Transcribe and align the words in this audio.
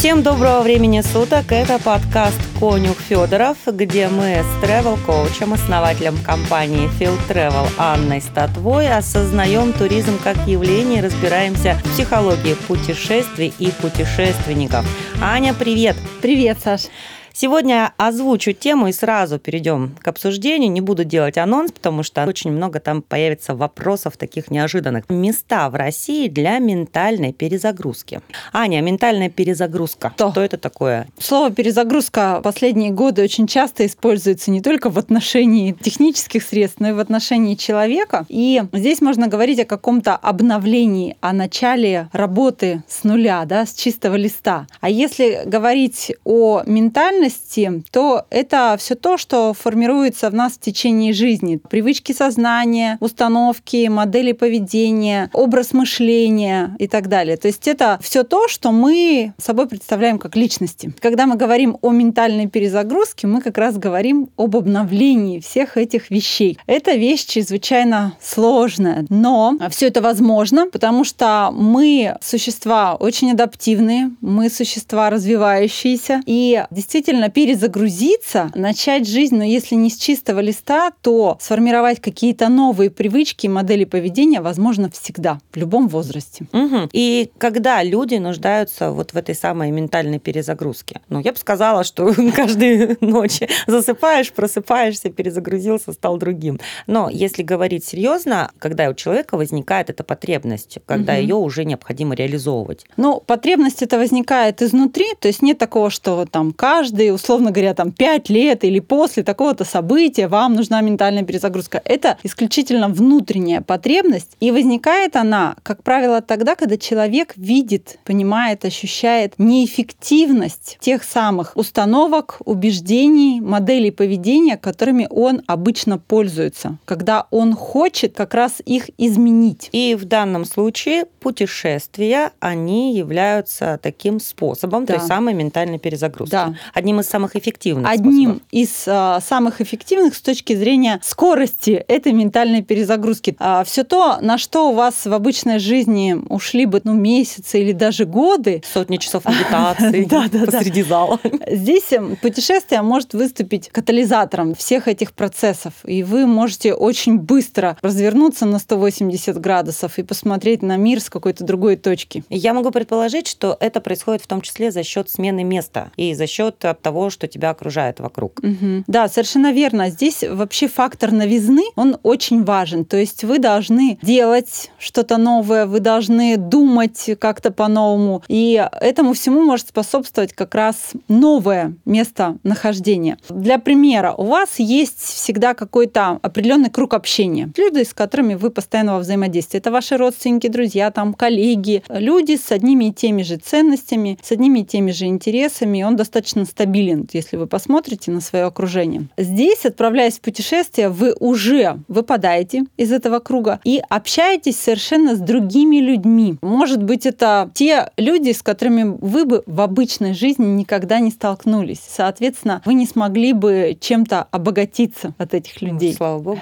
Всем 0.00 0.22
доброго 0.22 0.62
времени 0.62 1.02
суток. 1.02 1.52
Это 1.52 1.78
подкаст 1.78 2.40
«Конюх 2.58 2.96
Федоров», 2.96 3.58
где 3.66 4.08
мы 4.08 4.42
с 4.42 4.64
travel-коучем, 4.64 5.52
основателем 5.52 6.16
компании 6.24 6.88
Field 6.98 7.18
Travel 7.28 7.68
Анной 7.76 8.22
Статвой 8.22 8.90
осознаем 8.90 9.74
туризм 9.74 10.18
как 10.24 10.38
явление 10.46 11.00
и 11.00 11.02
разбираемся 11.02 11.74
в 11.74 11.82
психологии 11.92 12.54
путешествий 12.66 13.52
и 13.58 13.70
путешественников. 13.72 14.86
Аня, 15.20 15.52
привет! 15.52 15.96
Привет, 16.22 16.56
Саш! 16.64 16.84
Сегодня 17.32 17.92
озвучу 17.96 18.52
тему 18.52 18.88
и 18.88 18.92
сразу 18.92 19.38
перейдем 19.38 19.94
к 20.00 20.08
обсуждению. 20.08 20.70
Не 20.70 20.80
буду 20.80 21.04
делать 21.04 21.38
анонс, 21.38 21.72
потому 21.72 22.02
что 22.02 22.24
очень 22.26 22.50
много 22.50 22.80
там 22.80 23.02
появится 23.02 23.54
вопросов 23.54 24.16
таких 24.16 24.50
неожиданных. 24.50 25.08
Места 25.08 25.68
в 25.70 25.74
России 25.74 26.28
для 26.28 26.58
ментальной 26.58 27.32
перезагрузки. 27.32 28.20
Аня, 28.52 28.80
ментальная 28.80 29.30
перезагрузка. 29.30 30.12
Что? 30.14 30.30
Что 30.32 30.42
это 30.42 30.58
такое? 30.58 31.06
Слово 31.18 31.50
перезагрузка 31.50 32.40
последние 32.42 32.90
годы 32.90 33.22
очень 33.22 33.46
часто 33.46 33.86
используется 33.86 34.50
не 34.50 34.60
только 34.60 34.90
в 34.90 34.98
отношении 34.98 35.72
технических 35.72 36.42
средств, 36.42 36.80
но 36.80 36.88
и 36.88 36.92
в 36.92 36.98
отношении 36.98 37.54
человека. 37.54 38.26
И 38.28 38.62
здесь 38.72 39.00
можно 39.00 39.28
говорить 39.28 39.60
о 39.60 39.64
каком-то 39.64 40.16
обновлении, 40.16 41.16
о 41.20 41.32
начале 41.32 42.08
работы 42.12 42.82
с 42.88 43.04
нуля, 43.04 43.44
да, 43.44 43.66
с 43.66 43.74
чистого 43.74 44.16
листа. 44.16 44.66
А 44.80 44.88
если 44.88 45.42
говорить 45.46 46.12
о 46.24 46.62
ментальной 46.66 47.19
ценности, 47.20 47.82
то 47.90 48.24
это 48.30 48.76
все 48.78 48.94
то, 48.94 49.16
что 49.16 49.52
формируется 49.52 50.30
в 50.30 50.34
нас 50.34 50.54
в 50.54 50.60
течение 50.60 51.12
жизни. 51.12 51.56
Привычки 51.56 52.12
сознания, 52.12 52.96
установки, 53.00 53.88
модели 53.88 54.32
поведения, 54.32 55.30
образ 55.32 55.72
мышления 55.72 56.74
и 56.78 56.88
так 56.88 57.08
далее. 57.08 57.36
То 57.36 57.48
есть 57.48 57.68
это 57.68 57.98
все 58.02 58.24
то, 58.24 58.48
что 58.48 58.72
мы 58.72 59.34
собой 59.38 59.68
представляем 59.68 60.18
как 60.18 60.36
личности. 60.36 60.92
Когда 61.00 61.26
мы 61.26 61.36
говорим 61.36 61.76
о 61.82 61.90
ментальной 61.90 62.48
перезагрузке, 62.48 63.26
мы 63.26 63.40
как 63.42 63.58
раз 63.58 63.76
говорим 63.76 64.30
об 64.36 64.56
обновлении 64.56 65.40
всех 65.40 65.76
этих 65.76 66.10
вещей. 66.10 66.58
Это 66.66 66.92
вещь 66.92 67.26
чрезвычайно 67.26 68.14
сложная, 68.20 69.04
но 69.08 69.58
все 69.70 69.88
это 69.88 70.00
возможно, 70.00 70.68
потому 70.70 71.04
что 71.04 71.50
мы 71.52 72.16
существа 72.22 72.94
очень 72.94 73.32
адаптивные, 73.32 74.10
мы 74.20 74.48
существа 74.48 75.10
развивающиеся, 75.10 76.22
и 76.26 76.64
действительно 76.70 77.09
действительно 77.10 77.30
перезагрузиться, 77.30 78.50
начать 78.54 79.08
жизнь, 79.08 79.36
но 79.36 79.42
если 79.42 79.74
не 79.74 79.90
с 79.90 79.96
чистого 79.96 80.38
листа, 80.38 80.92
то 81.02 81.36
сформировать 81.40 82.00
какие-то 82.00 82.48
новые 82.48 82.90
привычки, 82.90 83.48
модели 83.48 83.84
поведения 83.84 84.40
возможно 84.40 84.90
всегда, 84.90 85.40
в 85.52 85.56
любом 85.56 85.88
возрасте. 85.88 86.46
Угу. 86.52 86.90
И 86.92 87.30
когда 87.38 87.82
люди 87.82 88.14
нуждаются 88.14 88.92
вот 88.92 89.12
в 89.12 89.16
этой 89.16 89.34
самой 89.34 89.72
ментальной 89.72 90.20
перезагрузке? 90.20 91.00
Ну, 91.08 91.20
я 91.20 91.32
бы 91.32 91.38
сказала, 91.38 91.82
что 91.82 92.14
каждую 92.36 92.96
ночь 93.00 93.40
засыпаешь, 93.66 94.32
просыпаешься, 94.32 95.10
перезагрузился, 95.10 95.92
стал 95.92 96.16
другим. 96.16 96.60
Но 96.86 97.08
если 97.10 97.42
говорить 97.42 97.84
серьезно, 97.84 98.52
когда 98.60 98.88
у 98.88 98.94
человека 98.94 99.36
возникает 99.36 99.90
эта 99.90 100.04
потребность, 100.04 100.78
когда 100.86 101.14
угу. 101.14 101.20
ее 101.22 101.34
уже 101.34 101.64
необходимо 101.64 102.14
реализовывать? 102.14 102.86
Ну, 102.96 103.20
потребность 103.20 103.82
это 103.82 103.98
возникает 103.98 104.62
изнутри, 104.62 105.06
то 105.18 105.26
есть 105.26 105.42
нет 105.42 105.58
такого, 105.58 105.90
что 105.90 106.24
там 106.30 106.52
каждый 106.52 106.99
каждые, 107.00 107.14
условно 107.14 107.50
говоря, 107.50 107.72
там 107.72 107.92
5 107.92 108.28
лет 108.28 108.64
или 108.64 108.78
после 108.78 109.22
такого-то 109.22 109.64
события 109.64 110.28
вам 110.28 110.54
нужна 110.54 110.82
ментальная 110.82 111.22
перезагрузка. 111.22 111.80
Это 111.84 112.18
исключительно 112.22 112.88
внутренняя 112.88 113.62
потребность, 113.62 114.36
и 114.40 114.50
возникает 114.50 115.16
она, 115.16 115.54
как 115.62 115.82
правило, 115.82 116.20
тогда, 116.20 116.56
когда 116.56 116.76
человек 116.76 117.32
видит, 117.36 117.98
понимает, 118.04 118.66
ощущает 118.66 119.32
неэффективность 119.38 120.76
тех 120.80 121.02
самых 121.02 121.52
установок, 121.54 122.40
убеждений, 122.44 123.40
моделей 123.40 123.90
поведения, 123.90 124.58
которыми 124.58 125.06
он 125.10 125.40
обычно 125.46 125.98
пользуется, 125.98 126.76
когда 126.84 127.26
он 127.30 127.54
хочет 127.54 128.14
как 128.14 128.34
раз 128.34 128.60
их 128.66 128.90
изменить. 128.98 129.70
И 129.72 129.96
в 129.98 130.04
данном 130.04 130.44
случае 130.44 131.06
путешествия, 131.20 132.32
они 132.40 132.94
являются 132.94 133.78
таким 133.82 134.20
способом 134.20 134.84
да. 134.84 134.94
той 134.94 135.06
самой 135.06 135.32
ментальной 135.32 135.78
перезагрузки. 135.78 136.32
Да 136.32 136.54
одним 136.74 136.89
из 136.98 137.06
самых 137.06 137.36
эффективных 137.36 137.88
Одним 137.88 138.30
способов. 138.30 138.42
из 138.50 138.84
а, 138.88 139.20
самых 139.20 139.60
эффективных 139.60 140.16
с 140.16 140.20
точки 140.20 140.56
зрения 140.56 140.98
скорости 141.04 141.84
этой 141.86 142.12
ментальной 142.12 142.62
перезагрузки. 142.62 143.36
А, 143.38 143.62
все 143.62 143.84
то, 143.84 144.18
на 144.20 144.38
что 144.38 144.70
у 144.70 144.74
вас 144.74 145.06
в 145.06 145.12
обычной 145.12 145.60
жизни 145.60 146.16
ушли 146.28 146.66
бы 146.66 146.80
ну, 146.82 146.94
месяцы 146.94 147.60
или 147.60 147.72
даже 147.72 148.04
годы. 148.04 148.62
Сотни 148.72 148.96
часов 148.96 149.24
медитации 149.26 150.04
посреди 150.46 150.82
зала. 150.82 151.20
Здесь 151.46 151.92
эм, 151.92 152.16
путешествие 152.16 152.82
может 152.82 153.14
выступить 153.14 153.68
катализатором 153.68 154.54
всех 154.54 154.88
этих 154.88 155.12
процессов. 155.12 155.74
И 155.84 156.02
вы 156.02 156.26
можете 156.26 156.74
очень 156.74 157.18
быстро 157.18 157.76
развернуться 157.82 158.46
на 158.46 158.58
180 158.58 159.38
градусов 159.38 159.98
и 159.98 160.02
посмотреть 160.02 160.62
на 160.62 160.76
мир 160.76 161.00
с 161.00 161.10
какой-то 161.10 161.44
другой 161.44 161.76
точки. 161.76 162.24
Я 162.28 162.54
могу 162.54 162.70
предположить, 162.70 163.26
что 163.26 163.56
это 163.60 163.80
происходит 163.80 164.22
в 164.22 164.26
том 164.26 164.40
числе 164.40 164.70
за 164.70 164.82
счет 164.82 165.10
смены 165.10 165.44
места 165.44 165.90
и 165.96 166.14
за 166.14 166.26
счет 166.26 166.64
того, 166.80 167.10
что 167.10 167.26
тебя 167.26 167.50
окружает 167.50 168.00
вокруг. 168.00 168.40
Угу. 168.40 168.84
Да, 168.86 169.08
совершенно 169.08 169.52
верно. 169.52 169.90
Здесь 169.90 170.24
вообще 170.28 170.68
фактор 170.68 171.12
новизны, 171.12 171.64
он 171.76 171.96
очень 172.02 172.44
важен. 172.44 172.84
То 172.84 172.96
есть 172.96 173.24
вы 173.24 173.38
должны 173.38 173.98
делать 174.02 174.70
что-то 174.78 175.16
новое, 175.16 175.66
вы 175.66 175.80
должны 175.80 176.36
думать 176.36 177.10
как-то 177.18 177.50
по-новому. 177.50 178.22
И 178.28 178.66
этому 178.80 179.12
всему 179.12 179.42
может 179.42 179.68
способствовать 179.68 180.32
как 180.32 180.54
раз 180.54 180.92
новое 181.08 181.74
место 181.84 182.38
нахождения. 182.42 183.18
Для 183.28 183.58
примера, 183.58 184.12
у 184.12 184.24
вас 184.24 184.58
есть 184.58 185.00
всегда 185.00 185.54
какой-то 185.54 186.18
определенный 186.22 186.70
круг 186.70 186.94
общения. 186.94 187.50
Люди, 187.56 187.84
с 187.84 187.94
которыми 187.94 188.34
вы 188.34 188.50
постоянно 188.50 188.94
во 188.94 189.00
взаимодействии. 189.00 189.58
Это 189.58 189.70
ваши 189.70 189.96
родственники, 189.96 190.48
друзья, 190.48 190.90
там, 190.90 191.14
коллеги. 191.14 191.82
Люди 191.88 192.36
с 192.36 192.50
одними 192.50 192.86
и 192.86 192.92
теми 192.92 193.22
же 193.22 193.36
ценностями, 193.36 194.18
с 194.22 194.32
одними 194.32 194.60
и 194.60 194.64
теми 194.64 194.90
же 194.90 195.06
интересами. 195.06 195.82
Он 195.82 195.96
достаточно 195.96 196.44
стабилен, 196.70 197.08
если 197.12 197.36
вы 197.36 197.46
посмотрите 197.46 198.10
на 198.10 198.20
свое 198.20 198.44
окружение. 198.44 199.08
Здесь, 199.16 199.64
отправляясь 199.64 200.18
в 200.18 200.20
путешествие, 200.20 200.88
вы 200.88 201.14
уже 201.18 201.78
выпадаете 201.88 202.64
из 202.76 202.92
этого 202.92 203.18
круга 203.18 203.60
и 203.64 203.82
общаетесь 203.88 204.58
совершенно 204.58 205.16
с 205.16 205.18
другими 205.18 205.76
людьми. 205.76 206.36
Может 206.42 206.82
быть, 206.82 207.06
это 207.06 207.50
те 207.54 207.90
люди, 207.96 208.32
с 208.32 208.42
которыми 208.42 208.96
вы 209.00 209.24
бы 209.24 209.42
в 209.46 209.60
обычной 209.60 210.14
жизни 210.14 210.46
никогда 210.46 211.00
не 211.00 211.10
столкнулись. 211.10 211.80
Соответственно, 211.86 212.62
вы 212.64 212.74
не 212.74 212.86
смогли 212.86 213.32
бы 213.32 213.76
чем-то 213.80 214.26
обогатиться 214.30 215.14
от 215.18 215.34
этих 215.34 215.60
людей. 215.62 215.94
Слава 215.94 216.20
богу. 216.20 216.40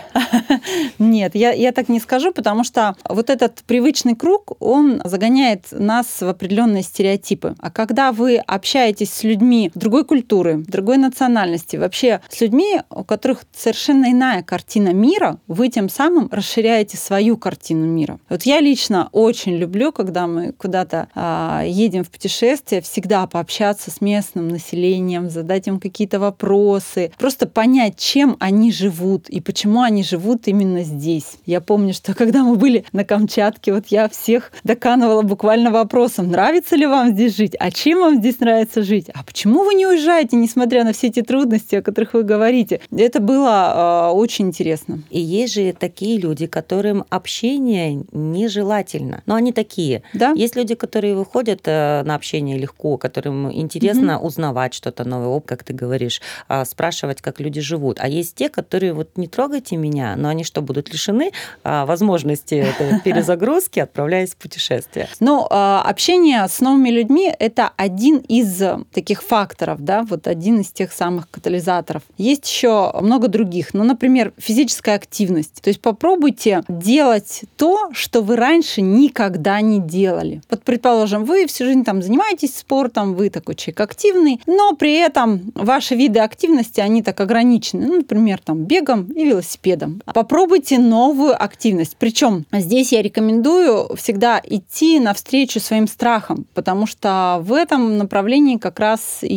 Нет, 0.98 1.34
я, 1.34 1.52
я 1.52 1.72
так 1.72 1.88
не 1.88 2.00
скажу, 2.00 2.32
потому 2.32 2.64
что 2.64 2.96
вот 3.08 3.30
этот 3.30 3.62
привычный 3.66 4.14
круг, 4.14 4.52
он 4.60 5.00
загоняет 5.04 5.66
нас 5.72 6.20
в 6.20 6.28
определенные 6.28 6.82
стереотипы. 6.82 7.54
А 7.60 7.70
когда 7.70 8.12
вы 8.12 8.36
общаетесь 8.36 9.12
с 9.12 9.24
людьми 9.24 9.70
другой 9.74 10.04
культуры, 10.04 10.17
другой 10.22 10.98
национальности, 10.98 11.76
вообще 11.76 12.20
с 12.28 12.40
людьми, 12.40 12.80
у 12.90 13.04
которых 13.04 13.42
совершенно 13.54 14.10
иная 14.10 14.42
картина 14.42 14.92
мира, 14.92 15.38
вы 15.46 15.68
тем 15.68 15.88
самым 15.88 16.28
расширяете 16.30 16.96
свою 16.96 17.36
картину 17.36 17.86
мира. 17.86 18.18
Вот 18.28 18.42
я 18.42 18.60
лично 18.60 19.08
очень 19.12 19.56
люблю, 19.56 19.92
когда 19.92 20.26
мы 20.26 20.52
куда-то 20.52 21.08
а, 21.14 21.62
едем 21.66 22.04
в 22.04 22.10
путешествие, 22.10 22.80
всегда 22.80 23.26
пообщаться 23.26 23.90
с 23.90 24.00
местным 24.00 24.48
населением, 24.48 25.30
задать 25.30 25.66
им 25.69 25.81
какие-то 25.81 26.19
вопросы, 26.19 27.12
просто 27.19 27.46
понять, 27.46 27.98
чем 27.98 28.37
они 28.40 28.72
живут 28.72 29.28
и 29.28 29.40
почему 29.40 29.82
они 29.82 30.02
живут 30.02 30.48
именно 30.48 30.82
здесь. 30.82 31.38
Я 31.46 31.60
помню, 31.60 31.94
что 31.94 32.14
когда 32.14 32.43
мы 32.43 32.56
были 32.56 32.84
на 32.93 33.04
Камчатке, 33.04 33.72
вот 33.72 33.87
я 33.88 34.08
всех 34.08 34.52
доканывала 34.64 35.22
буквально 35.22 35.70
вопросом, 35.70 36.31
нравится 36.31 36.76
ли 36.76 36.87
вам 36.87 37.12
здесь 37.12 37.37
жить, 37.37 37.54
а 37.58 37.70
чем 37.70 38.00
вам 38.00 38.16
здесь 38.16 38.40
нравится 38.40 38.82
жить, 38.82 39.06
а 39.14 39.22
почему 39.22 39.64
вы 39.64 39.75
не 39.75 39.87
уезжаете 39.87 39.97
продолжаете, 39.98 40.36
несмотря 40.36 40.84
на 40.84 40.92
все 40.92 41.08
эти 41.08 41.22
трудности, 41.22 41.76
о 41.76 41.82
которых 41.82 42.14
вы 42.14 42.22
говорите. 42.22 42.80
Это 42.96 43.18
было 43.18 44.10
э, 44.10 44.12
очень 44.12 44.46
интересно. 44.46 45.02
И 45.10 45.20
есть 45.20 45.54
же 45.54 45.72
такие 45.72 46.20
люди, 46.20 46.46
которым 46.46 47.04
общение 47.10 48.04
нежелательно. 48.12 49.22
Но 49.26 49.34
они 49.34 49.52
такие. 49.52 50.02
Да? 50.14 50.32
Есть 50.36 50.54
люди, 50.54 50.76
которые 50.76 51.16
выходят 51.16 51.62
э, 51.64 52.02
на 52.04 52.14
общение 52.14 52.56
легко, 52.56 52.96
которым 52.96 53.52
интересно 53.52 54.18
угу. 54.18 54.28
узнавать 54.28 54.72
что-то 54.72 55.04
новое, 55.04 55.40
как 55.40 55.64
ты 55.64 55.72
говоришь, 55.72 56.20
а, 56.46 56.64
спрашивать, 56.64 57.20
как 57.20 57.40
люди 57.40 57.60
живут. 57.60 57.98
А 58.00 58.06
есть 58.06 58.36
те, 58.36 58.48
которые 58.48 58.92
вот 58.92 59.16
не 59.16 59.26
трогайте 59.26 59.76
меня, 59.76 60.14
но 60.16 60.28
они 60.28 60.44
что, 60.44 60.62
будут 60.62 60.92
лишены 60.92 61.32
а, 61.64 61.86
возможности 61.86 62.54
этой 62.54 63.00
перезагрузки, 63.00 63.80
отправляясь 63.80 64.30
в 64.30 64.36
путешествие? 64.36 65.08
Ну, 65.18 65.44
общение 65.50 66.46
с 66.46 66.60
новыми 66.60 66.90
людьми– 66.90 67.32
это 67.38 67.72
один 67.76 68.18
из 68.18 68.62
таких 68.92 69.22
факторов, 69.22 69.80
да, 69.88 70.02
вот 70.02 70.26
один 70.26 70.61
из 70.61 70.70
тех 70.70 70.93
самых 70.93 71.31
катализаторов. 71.31 72.02
Есть 72.19 72.46
еще 72.46 72.93
много 73.00 73.29
других. 73.29 73.73
Ну, 73.73 73.85
например, 73.85 74.35
физическая 74.37 74.96
активность. 74.96 75.62
То 75.62 75.69
есть 75.69 75.81
попробуйте 75.81 76.62
делать 76.69 77.44
то, 77.56 77.88
что 77.93 78.20
вы 78.20 78.37
раньше 78.37 78.82
никогда 78.82 79.62
не 79.62 79.81
делали. 79.81 80.43
Вот, 80.50 80.62
предположим, 80.62 81.25
вы 81.25 81.46
всю 81.46 81.64
жизнь 81.64 81.85
там 81.85 82.02
занимаетесь 82.02 82.55
спортом, 82.55 83.14
вы 83.14 83.31
такой 83.31 83.55
человек 83.55 83.81
активный, 83.81 84.43
но 84.46 84.75
при 84.75 84.93
этом 84.93 85.52
ваши 85.55 85.94
виды 85.94 86.20
активности, 86.20 86.81
они 86.81 87.02
так 87.02 87.19
ограничены. 87.19 87.87
Ну, 87.87 87.96
например, 87.96 88.41
там 88.44 88.64
бегом 88.64 89.05
и 89.05 89.25
велосипедом. 89.25 90.02
Попробуйте 90.05 90.79
новую 90.79 91.43
активность. 91.43 91.96
Причем 91.99 92.44
здесь 92.52 92.93
я 92.93 93.00
рекомендую 93.00 93.96
всегда 93.96 94.38
идти 94.44 95.00
навстречу 95.00 95.61
своим 95.61 95.88
страхам, 95.88 96.44
потому 96.52 96.87
что 96.87 97.41
в 97.43 97.55
этом 97.55 97.96
направлении 97.96 98.58
как 98.58 98.79
раз 98.81 99.20
и 99.23 99.34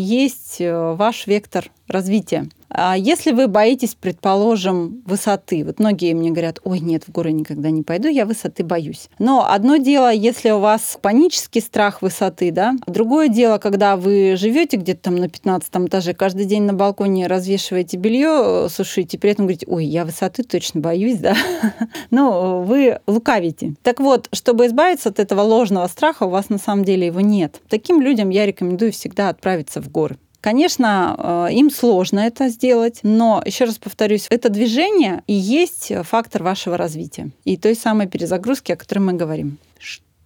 есть 0.51 0.61
э, 0.61 0.95
ваш 0.95 1.27
вектор 1.27 1.71
развития. 1.87 2.49
А 2.73 2.95
если 2.97 3.31
вы 3.33 3.47
боитесь, 3.47 3.95
предположим, 3.95 5.03
высоты, 5.05 5.65
вот 5.65 5.79
многие 5.79 6.13
мне 6.13 6.31
говорят, 6.31 6.59
ой, 6.63 6.79
нет, 6.79 7.03
в 7.05 7.11
горы 7.11 7.33
никогда 7.33 7.69
не 7.69 7.83
пойду, 7.83 8.07
я 8.07 8.25
высоты 8.25 8.63
боюсь. 8.63 9.09
Но 9.19 9.45
одно 9.45 9.75
дело, 9.75 10.11
если 10.11 10.51
у 10.51 10.59
вас 10.59 10.97
панический 11.01 11.59
страх 11.59 12.01
высоты, 12.01 12.51
да, 12.51 12.73
другое 12.87 13.27
дело, 13.27 13.57
когда 13.57 13.97
вы 13.97 14.35
живете 14.37 14.77
где-то 14.77 15.01
там 15.01 15.17
на 15.17 15.27
15 15.27 15.69
этаже, 15.87 16.13
каждый 16.13 16.45
день 16.45 16.63
на 16.63 16.73
балконе 16.73 17.27
развешиваете 17.27 17.97
белье, 17.97 18.67
сушите, 18.69 19.19
при 19.19 19.31
этом 19.31 19.47
говорите, 19.47 19.67
ой, 19.67 19.83
я 19.83 20.05
высоты 20.05 20.43
точно 20.43 20.79
боюсь, 20.79 21.17
да. 21.17 21.35
Ну, 22.09 22.63
вы 22.63 22.99
лукавите. 23.05 23.75
Так 23.83 23.99
вот, 23.99 24.29
чтобы 24.31 24.67
избавиться 24.67 25.09
от 25.09 25.19
этого 25.19 25.41
ложного 25.41 25.87
страха, 25.87 26.23
у 26.23 26.29
вас 26.29 26.49
на 26.49 26.57
самом 26.57 26.85
деле 26.85 27.07
его 27.07 27.19
нет. 27.19 27.61
Таким 27.67 28.01
людям 28.01 28.29
я 28.29 28.45
рекомендую 28.45 28.91
всегда 28.93 29.29
отправиться 29.29 29.81
в 29.81 29.89
горы. 29.89 30.17
Конечно, 30.41 31.47
э, 31.49 31.53
им 31.53 31.69
сложно 31.69 32.19
это 32.19 32.49
сделать, 32.49 32.99
но, 33.03 33.43
еще 33.45 33.65
раз 33.65 33.77
повторюсь, 33.77 34.25
это 34.29 34.49
движение 34.49 35.23
и 35.27 35.33
есть 35.33 35.91
фактор 36.03 36.43
вашего 36.43 36.77
развития. 36.77 37.29
И 37.45 37.57
той 37.57 37.75
самой 37.75 38.07
перезагрузки, 38.07 38.71
о 38.71 38.75
которой 38.75 38.99
мы 38.99 39.13
говорим 39.13 39.59